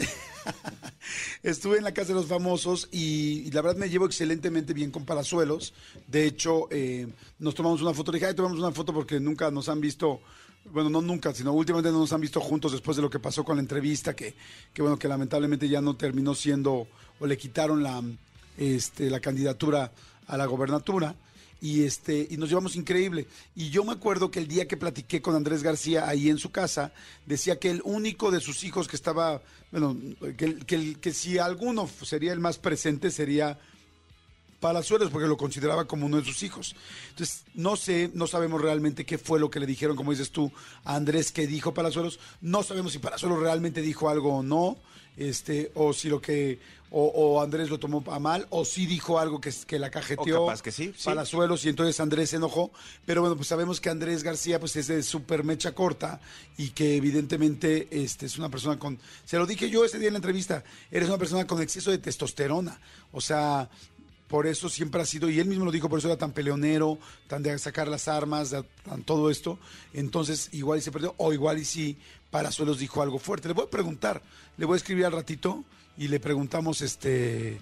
Estuve 1.43 1.77
en 1.77 1.83
la 1.83 1.93
Casa 1.93 2.09
de 2.09 2.13
los 2.15 2.27
Famosos 2.27 2.87
y, 2.91 3.41
y 3.45 3.51
la 3.51 3.61
verdad 3.61 3.77
me 3.77 3.89
llevo 3.89 4.05
excelentemente 4.05 4.73
bien 4.73 4.91
con 4.91 5.05
Palazuelos. 5.05 5.73
De 6.07 6.25
hecho, 6.25 6.67
eh, 6.71 7.07
nos 7.39 7.55
tomamos 7.55 7.81
una 7.81 7.93
foto. 7.93 8.11
Le 8.11 8.17
dije, 8.17 8.27
"Ay, 8.27 8.35
tomamos 8.35 8.59
una 8.59 8.71
foto 8.71 8.93
porque 8.93 9.19
nunca 9.19 9.51
nos 9.51 9.67
han 9.67 9.81
visto, 9.81 10.21
bueno, 10.65 10.89
no 10.89 11.01
nunca, 11.01 11.33
sino 11.33 11.53
últimamente 11.53 11.91
no 11.91 11.99
nos 11.99 12.13
han 12.13 12.21
visto 12.21 12.39
juntos 12.39 12.71
después 12.71 12.97
de 12.97 13.03
lo 13.03 13.09
que 13.09 13.19
pasó 13.19 13.43
con 13.43 13.55
la 13.57 13.61
entrevista, 13.61 14.15
que, 14.15 14.35
que 14.73 14.81
bueno, 14.81 14.97
que 14.97 15.07
lamentablemente 15.07 15.67
ya 15.67 15.81
no 15.81 15.95
terminó 15.95 16.35
siendo, 16.35 16.87
o 17.19 17.25
le 17.25 17.37
quitaron 17.37 17.83
la, 17.83 18.03
este, 18.57 19.09
la 19.09 19.19
candidatura 19.19 19.91
a 20.27 20.37
la 20.37 20.45
gobernatura. 20.45 21.15
Y 21.61 21.83
este 21.83 22.25
y 22.29 22.37
nos 22.37 22.47
llevamos 22.47 22.77
increíble. 22.77 23.27
Y 23.53 23.69
yo 23.69 23.83
me 23.83 23.91
acuerdo 23.91 24.31
que 24.31 24.39
el 24.39 24.47
día 24.47 24.65
que 24.65 24.77
platiqué 24.77 25.21
con 25.21 25.35
Andrés 25.35 25.61
García 25.61 26.07
ahí 26.07 26.29
en 26.29 26.37
su 26.37 26.51
casa 26.51 26.93
decía 27.25 27.59
que 27.59 27.69
el 27.69 27.81
único 27.83 28.31
de 28.31 28.39
sus 28.39 28.63
hijos 28.63 28.87
que 28.87 28.95
estaba 28.95 29.41
bueno 29.69 29.97
que, 30.37 30.55
que, 30.59 30.95
que 30.95 31.11
si 31.11 31.37
alguno 31.37 31.89
sería 32.01 32.31
el 32.31 32.39
más 32.39 32.59
presente 32.59 33.11
sería 33.11 33.59
Palazuelos 34.59 35.09
porque 35.09 35.27
lo 35.27 35.37
consideraba 35.37 35.85
como 35.85 36.05
uno 36.05 36.17
de 36.17 36.25
sus 36.25 36.43
hijos. 36.43 36.75
Entonces, 37.09 37.45
no 37.53 37.75
sé, 37.75 38.11
no 38.13 38.27
sabemos 38.27 38.61
realmente 38.61 39.05
qué 39.05 39.17
fue 39.17 39.39
lo 39.39 39.49
que 39.49 39.59
le 39.59 39.65
dijeron, 39.65 39.95
como 39.95 40.11
dices 40.11 40.31
tú, 40.31 40.51
a 40.83 40.95
Andrés 40.95 41.31
que 41.31 41.47
dijo 41.47 41.73
Palazuelos. 41.73 42.19
No 42.41 42.63
sabemos 42.63 42.91
si 42.91 42.99
Palazuelos 42.99 43.39
realmente 43.39 43.81
dijo 43.81 44.09
algo 44.09 44.35
o 44.35 44.43
no, 44.43 44.77
este, 45.17 45.71
o 45.75 45.93
si 45.93 46.09
lo 46.09 46.21
que, 46.21 46.59
o, 46.91 47.05
o 47.05 47.41
Andrés 47.41 47.69
lo 47.69 47.77
tomó 47.77 48.03
a 48.09 48.19
mal, 48.19 48.47
o 48.49 48.63
si 48.63 48.85
dijo 48.85 49.19
algo 49.19 49.39
que, 49.39 49.53
que 49.67 49.79
la 49.79 49.91
cajeteó. 49.91 50.43
O 50.43 50.47
capaz 50.47 50.61
que 50.61 50.71
sí, 50.71 50.93
sí. 50.95 51.05
Palazuelos, 51.05 51.65
y 51.65 51.69
entonces 51.69 51.99
Andrés 51.99 52.29
se 52.29 52.37
enojó. 52.37 52.71
Pero 53.05 53.21
bueno, 53.21 53.35
pues 53.35 53.47
sabemos 53.47 53.81
que 53.81 53.89
Andrés 53.89 54.23
García 54.23 54.59
pues 54.59 54.75
es 54.75 54.87
de 54.87 55.03
súper 55.03 55.43
mecha 55.43 55.73
corta 55.73 56.19
y 56.57 56.69
que 56.69 56.95
evidentemente 56.95 57.87
este, 57.91 58.25
es 58.25 58.37
una 58.37 58.49
persona 58.49 58.79
con... 58.79 58.99
Se 59.25 59.37
lo 59.37 59.45
dije 59.45 59.69
yo 59.69 59.83
ese 59.85 59.99
día 59.99 60.07
en 60.07 60.13
la 60.13 60.19
entrevista, 60.19 60.63
eres 60.91 61.09
una 61.09 61.17
persona 61.17 61.45
con 61.45 61.61
exceso 61.61 61.91
de 61.91 61.97
testosterona. 61.97 62.79
O 63.11 63.21
sea, 63.21 63.69
por 64.29 64.45
eso 64.45 64.69
siempre 64.69 65.01
ha 65.01 65.05
sido, 65.05 65.27
y 65.29 65.39
él 65.39 65.47
mismo 65.47 65.65
lo 65.65 65.71
dijo, 65.71 65.89
por 65.89 65.97
eso 65.97 66.07
era 66.07 66.17
tan 66.17 66.31
peleonero, 66.31 66.99
tan 67.27 67.41
de 67.41 67.57
sacar 67.57 67.87
las 67.87 68.07
armas, 68.07 68.55
tan 68.85 69.03
todo 69.03 69.31
esto. 69.31 69.57
Entonces, 69.91 70.49
igual 70.51 70.77
y 70.77 70.81
se 70.83 70.91
perdió, 70.91 71.15
o 71.17 71.33
igual 71.33 71.57
y 71.57 71.65
sí, 71.65 71.97
Palazuelos 72.29 72.77
dijo 72.77 73.01
algo 73.01 73.17
fuerte. 73.17 73.47
Le 73.47 73.55
voy 73.55 73.65
a 73.65 73.69
preguntar, 73.71 74.21
le 74.57 74.65
voy 74.65 74.75
a 74.75 74.77
escribir 74.77 75.05
al 75.05 75.13
ratito 75.13 75.65
y 75.97 76.09
le 76.09 76.19
preguntamos, 76.19 76.81
este, 76.81 77.59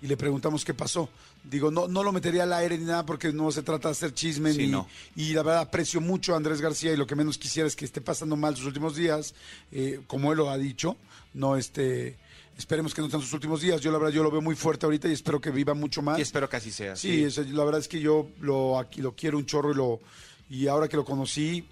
y 0.00 0.06
le 0.06 0.16
preguntamos 0.16 0.64
qué 0.64 0.74
pasó. 0.74 1.08
Digo, 1.44 1.70
no, 1.70 1.88
no 1.88 2.02
lo 2.02 2.12
metería 2.12 2.44
al 2.44 2.52
aire 2.52 2.78
ni 2.78 2.84
nada 2.84 3.04
porque 3.04 3.32
no 3.32 3.50
se 3.50 3.62
trata 3.62 3.88
de 3.88 3.92
hacer 3.92 4.12
chisme 4.12 4.52
Sí, 4.52 4.58
ni, 4.58 4.66
no. 4.68 4.88
y 5.16 5.32
la 5.32 5.42
verdad 5.42 5.62
aprecio 5.62 6.00
mucho 6.00 6.34
a 6.34 6.36
Andrés 6.36 6.60
García 6.60 6.92
y 6.92 6.96
lo 6.96 7.06
que 7.06 7.14
menos 7.14 7.38
quisiera 7.38 7.66
es 7.66 7.76
que 7.76 7.84
esté 7.84 8.00
pasando 8.00 8.36
mal 8.36 8.56
sus 8.56 8.66
últimos 8.66 8.96
días, 8.96 9.34
eh, 9.72 10.00
como 10.06 10.32
él 10.32 10.38
lo 10.38 10.50
ha 10.50 10.58
dicho. 10.58 10.96
No, 11.34 11.56
este, 11.56 12.16
esperemos 12.56 12.94
que 12.94 13.00
no 13.00 13.08
sean 13.08 13.22
sus 13.22 13.32
últimos 13.32 13.60
días. 13.60 13.80
Yo 13.80 13.90
la 13.92 13.98
verdad 13.98 14.12
yo 14.12 14.22
lo 14.22 14.30
veo 14.30 14.40
muy 14.40 14.56
fuerte 14.56 14.86
ahorita 14.86 15.08
y 15.08 15.12
espero 15.12 15.40
que 15.40 15.50
viva 15.50 15.74
mucho 15.74 16.02
más. 16.02 16.18
Y 16.18 16.22
espero 16.22 16.48
que 16.48 16.56
así 16.56 16.70
sea. 16.70 16.96
Sí, 16.96 17.24
eso, 17.24 17.42
la 17.42 17.64
verdad 17.64 17.80
es 17.80 17.88
que 17.88 18.00
yo 18.00 18.28
lo 18.40 18.78
aquí 18.78 19.00
lo 19.00 19.14
quiero 19.14 19.38
un 19.38 19.46
chorro 19.46 19.72
y 19.72 19.74
lo 19.74 20.00
y 20.50 20.66
ahora 20.66 20.88
que 20.88 20.96
lo 20.96 21.04
conocí, 21.04 21.66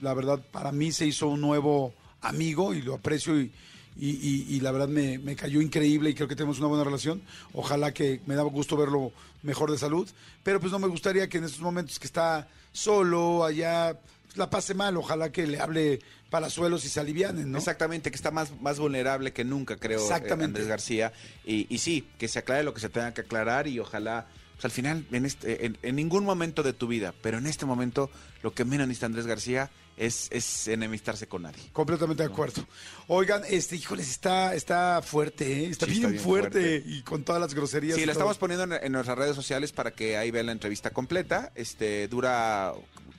la 0.00 0.14
verdad 0.14 0.44
para 0.50 0.72
mí 0.72 0.92
se 0.92 1.06
hizo 1.06 1.28
un 1.28 1.40
nuevo 1.40 1.94
amigo 2.20 2.74
y 2.74 2.82
lo 2.82 2.94
aprecio 2.94 3.40
y, 3.40 3.50
y, 3.98 4.10
y- 4.10 4.46
y 4.48 4.60
la 4.60 4.70
verdad 4.72 4.88
me, 4.88 5.18
me 5.18 5.36
cayó 5.36 5.60
increíble 5.60 6.10
y 6.10 6.14
creo 6.14 6.28
que 6.28 6.36
tenemos 6.36 6.58
una 6.58 6.68
buena 6.68 6.84
relación. 6.84 7.22
Ojalá 7.52 7.92
que 7.92 8.20
me 8.26 8.34
da 8.34 8.42
gusto 8.42 8.76
verlo 8.76 9.12
mejor 9.42 9.70
de 9.70 9.78
salud, 9.78 10.08
pero 10.42 10.60
pues 10.60 10.72
no 10.72 10.78
me 10.78 10.86
gustaría 10.88 11.28
que 11.28 11.38
en 11.38 11.44
estos 11.44 11.60
momentos 11.60 11.98
que 11.98 12.06
está 12.06 12.48
solo 12.72 13.44
allá 13.44 13.98
pues, 14.26 14.36
la 14.36 14.48
pase 14.50 14.74
mal. 14.74 14.96
Ojalá 14.96 15.30
que 15.32 15.46
le 15.46 15.60
hable 15.60 16.00
Palazuelos 16.30 16.84
y 16.84 16.88
se 16.88 17.00
alivianen, 17.00 17.50
¿no? 17.50 17.58
Exactamente, 17.58 18.10
que 18.10 18.16
está 18.16 18.30
más, 18.30 18.52
más 18.60 18.78
vulnerable 18.78 19.32
que 19.32 19.44
nunca, 19.44 19.76
creo, 19.76 19.98
eh, 19.98 20.02
Exactamente. 20.02 20.44
Andrés 20.44 20.68
García. 20.68 21.12
Y, 21.44 21.66
y 21.74 21.78
sí, 21.78 22.06
que 22.18 22.28
se 22.28 22.38
aclare 22.38 22.62
lo 22.62 22.72
que 22.72 22.80
se 22.80 22.88
tenga 22.88 23.12
que 23.12 23.22
aclarar 23.22 23.66
y 23.66 23.80
ojalá, 23.80 24.28
pues 24.54 24.64
al 24.64 24.70
final, 24.70 25.04
en, 25.10 25.26
este, 25.26 25.66
en, 25.66 25.76
en 25.82 25.96
ningún 25.96 26.24
momento 26.24 26.62
de 26.62 26.72
tu 26.72 26.86
vida, 26.86 27.12
pero 27.20 27.38
en 27.38 27.46
este 27.48 27.66
momento, 27.66 28.10
lo 28.44 28.54
que 28.54 28.64
menos 28.64 28.86
necesita 28.86 29.06
Andrés 29.06 29.26
García 29.26 29.70
es, 29.96 30.28
es 30.30 30.68
enemistarse 30.68 31.26
con 31.26 31.42
nadie. 31.42 31.62
Completamente 31.72 32.22
de 32.22 32.28
acuerdo. 32.32 32.64
Oigan, 33.08 33.42
este, 33.48 33.76
híjoles, 33.76 34.08
está, 34.10 34.54
está 34.54 35.02
fuerte, 35.02 35.64
¿eh? 35.64 35.66
Está, 35.70 35.86
Sí, 35.86 35.92
bien, 35.92 36.02
está 36.04 36.10
bien 36.12 36.22
fuerte, 36.24 36.82
y 36.86 37.02
con 37.02 37.22
todas 37.24 37.40
las 37.40 37.54
groserías. 37.54 37.96
Sí, 37.96 38.00
la 38.06 38.12
todo. 38.12 38.20
estamos 38.22 38.38
poniendo 38.38 38.64
en, 38.76 38.84
en 38.84 38.92
nuestras 38.92 39.18
redes 39.18 39.36
sociales 39.36 39.72
para 39.72 39.90
que 39.90 40.16
ahí 40.16 40.30
vean 40.30 40.46
la 40.46 40.52
entrevista 40.52 40.90
completa. 40.90 41.52
Este 41.54 42.08
dura 42.08 42.72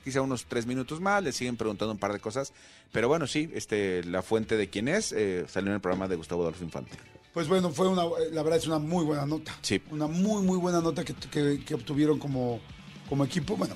quizá 0.04 0.22
unos 0.22 0.46
tres 0.46 0.66
minutos 0.66 1.00
más, 1.00 1.22
le 1.24 1.32
siguen 1.32 1.58
preguntando 1.58 1.92
un 1.92 2.00
par 2.00 2.14
de 2.14 2.20
cosas. 2.20 2.54
Pero 2.92 3.08
bueno, 3.08 3.28
sí, 3.28 3.50
este, 3.54 4.04
la 4.04 4.22
fuente 4.22 4.58
de 4.58 4.70
quién 4.70 4.88
es 4.88 5.12
eh, 5.12 5.46
salió 5.48 5.70
en 5.70 5.76
el 5.76 5.82
programa 5.82 6.08
de 6.08 6.16
Gustavo 6.16 6.42
Adolfo 6.42 6.64
Infante. 6.64 6.98
Pues 7.34 7.48
bueno, 7.48 7.70
fue 7.72 7.88
una, 7.88 8.04
la 8.32 8.44
verdad 8.44 8.58
es 8.58 8.68
una 8.68 8.80
muy 8.80 9.06
buena 9.06 9.26
nota. 9.26 9.56
Sí. 9.62 9.82
Una 9.92 10.08
muy, 10.08 10.42
muy 10.44 10.58
buena 10.58 10.82
nota 10.82 11.06
que, 11.06 11.14
que- 11.14 11.64
que 11.64 11.74
obtuvieron 11.76 12.20
como, 12.20 12.60
como 13.08 13.24
equipo. 13.24 13.56
Bueno, 13.56 13.76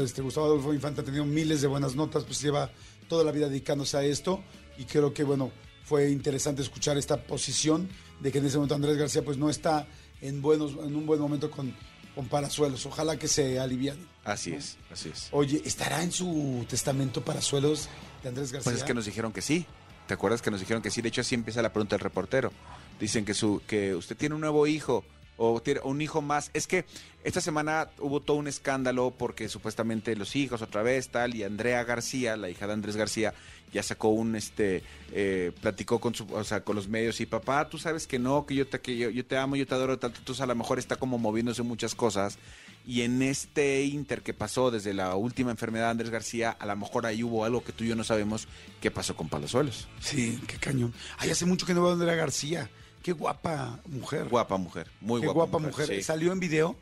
este, 0.00 0.22
Gustavo 0.22 0.46
Adolfo 0.46 0.74
Infante 0.74 1.00
ha 1.00 1.04
tenido 1.04 1.24
miles 1.24 1.60
de 1.60 1.68
buenas 1.68 1.94
notas, 1.94 2.24
pues 2.24 2.40
lleva 2.40 2.70
toda 3.08 3.24
la 3.24 3.32
vida 3.32 3.48
dedicándose 3.48 3.96
a 3.96 4.02
esto 4.02 4.42
y 4.76 4.84
creo 4.84 5.12
que, 5.12 5.24
bueno, 5.24 5.50
fue 5.84 6.10
interesante 6.10 6.62
escuchar 6.62 6.98
esta 6.98 7.24
posición 7.24 7.88
de 8.20 8.30
que 8.30 8.38
en 8.38 8.46
ese 8.46 8.56
momento 8.56 8.74
Andrés 8.74 8.96
García 8.96 9.24
pues 9.24 9.38
no 9.38 9.48
está 9.48 9.86
en, 10.20 10.42
buenos, 10.42 10.72
en 10.72 10.94
un 10.94 11.06
buen 11.06 11.20
momento 11.20 11.50
con, 11.50 11.74
con 12.14 12.28
Parazuelos. 12.28 12.84
Ojalá 12.84 13.18
que 13.18 13.28
se 13.28 13.58
alivian. 13.58 13.96
Así 14.24 14.52
es, 14.52 14.76
así 14.92 15.08
es. 15.08 15.28
Oye, 15.32 15.62
¿estará 15.64 16.02
en 16.02 16.12
su 16.12 16.66
testamento 16.68 17.24
Parazuelos 17.24 17.88
de 18.22 18.28
Andrés 18.28 18.52
García? 18.52 18.70
Pues 18.70 18.82
es 18.82 18.84
que 18.84 18.94
nos 18.94 19.06
dijeron 19.06 19.32
que 19.32 19.40
sí. 19.40 19.66
¿Te 20.06 20.14
acuerdas 20.14 20.42
que 20.42 20.50
nos 20.50 20.60
dijeron 20.60 20.82
que 20.82 20.90
sí? 20.90 21.00
De 21.00 21.08
hecho, 21.08 21.20
así 21.20 21.34
empieza 21.34 21.62
la 21.62 21.72
pregunta 21.72 21.96
del 21.96 22.00
reportero. 22.00 22.50
Dicen 22.98 23.24
que 23.24 23.34
su 23.34 23.62
que 23.66 23.94
usted 23.94 24.16
tiene 24.16 24.34
un 24.34 24.40
nuevo 24.40 24.66
hijo. 24.66 25.04
O 25.38 25.62
un 25.84 26.00
hijo 26.02 26.20
más. 26.20 26.50
Es 26.52 26.66
que 26.66 26.84
esta 27.24 27.40
semana 27.40 27.88
hubo 27.98 28.20
todo 28.20 28.36
un 28.36 28.48
escándalo 28.48 29.14
porque 29.16 29.48
supuestamente 29.48 30.14
los 30.16 30.36
hijos 30.36 30.62
otra 30.62 30.82
vez 30.82 31.08
tal 31.08 31.34
y 31.34 31.44
Andrea 31.44 31.84
García, 31.84 32.36
la 32.36 32.50
hija 32.50 32.66
de 32.66 32.74
Andrés 32.74 32.96
García, 32.96 33.32
ya 33.72 33.82
sacó 33.82 34.08
un 34.08 34.36
este 34.36 34.82
eh, 35.12 35.52
platicó 35.60 36.00
con 36.00 36.14
su 36.14 36.26
o 36.32 36.44
sea 36.44 36.64
con 36.64 36.76
los 36.76 36.88
medios 36.88 37.20
y 37.20 37.26
papá 37.26 37.68
tú 37.68 37.78
sabes 37.78 38.06
que 38.06 38.18
no 38.18 38.46
que 38.46 38.54
yo 38.54 38.66
te 38.66 38.80
que 38.80 38.96
yo, 38.96 39.10
yo 39.10 39.26
te 39.26 39.36
amo 39.36 39.56
yo 39.56 39.66
te 39.66 39.74
adoro 39.74 39.98
tanto 39.98 40.18
entonces 40.20 40.40
a 40.42 40.46
lo 40.46 40.54
mejor 40.54 40.78
está 40.78 40.96
como 40.96 41.18
moviéndose 41.18 41.62
muchas 41.62 41.94
cosas 41.94 42.38
y 42.86 43.02
en 43.02 43.20
este 43.20 43.84
inter 43.84 44.22
que 44.22 44.32
pasó 44.32 44.70
desde 44.70 44.94
la 44.94 45.14
última 45.16 45.50
enfermedad 45.50 45.86
de 45.86 45.90
Andrés 45.90 46.10
García 46.10 46.50
a 46.50 46.64
lo 46.64 46.76
mejor 46.76 47.04
ahí 47.04 47.22
hubo 47.22 47.44
algo 47.44 47.62
que 47.62 47.72
tú 47.72 47.84
y 47.84 47.88
yo 47.88 47.96
no 47.96 48.04
sabemos 48.04 48.48
qué 48.80 48.90
pasó 48.90 49.14
con 49.14 49.28
Palazuelos 49.28 49.86
Sí, 50.00 50.40
qué 50.46 50.56
cañón. 50.56 50.94
Ay, 51.18 51.30
hace 51.30 51.44
mucho 51.44 51.66
que 51.66 51.74
no 51.74 51.82
veo 51.82 51.90
a 51.90 51.92
Andrea 51.92 52.14
García. 52.14 52.70
Qué 53.02 53.12
guapa 53.12 53.78
mujer. 53.86 54.28
guapa 54.28 54.56
mujer 54.56 54.88
muy 55.00 55.20
Qué 55.20 55.26
guapa, 55.28 55.50
guapa, 55.58 55.66
mujer. 55.68 55.86
sí. 55.86 56.02
¿Salió 56.02 56.32
en 56.32 56.40
video? 56.40 56.76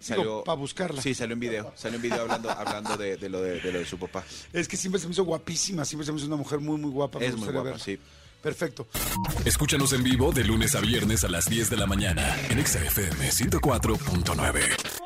Salió- 0.00 0.44
para 0.44 0.56
buscarla. 0.56 1.02
sí 1.02 1.12
salió 1.14 1.32
en 1.34 1.40
video 1.40 1.72
salió 1.76 1.96
en 1.96 2.02
video 2.02 2.20
hablando 2.22 2.50
hablando 2.50 2.96
de, 2.96 3.16
de 3.16 3.28
lo 3.28 3.42
de, 3.42 3.60
de 3.60 3.72
lo 3.72 3.80
de 3.80 3.84
su 3.84 3.98
papá 3.98 4.22
Es 4.52 4.68
que 4.68 4.76
siempre 4.76 5.00
se 5.00 5.06
me 5.08 5.12
hizo 5.12 5.24
guapísima, 5.24 5.84
siempre 5.84 6.06
se 6.06 6.12
me 6.12 6.18
hizo 6.18 6.28
una 6.28 6.36
mujer 6.36 6.60
muy, 6.60 6.78
muy 6.78 6.90
guapa. 6.92 7.18
me 7.18 7.26
es 7.26 7.32
muy 7.32 7.38
gustaría 7.40 7.60
guapa 7.62 7.70
verla. 7.78 7.84
sí 7.84 7.98
Perfecto. 8.40 8.86
Escúchanos 9.44 9.92
en 9.92 10.04
vivo 10.04 10.30
de 10.30 10.44
lunes 10.44 10.76
a 10.76 10.80
viernes 10.80 11.24
a 11.24 11.28
las 11.28 11.46
10 11.50 11.70
de 11.70 11.76
la 11.76 11.86
mañana 11.86 12.36
en 12.48 12.60
Exa 12.60 12.78
FM 12.84 13.28
104.9. 13.32 14.97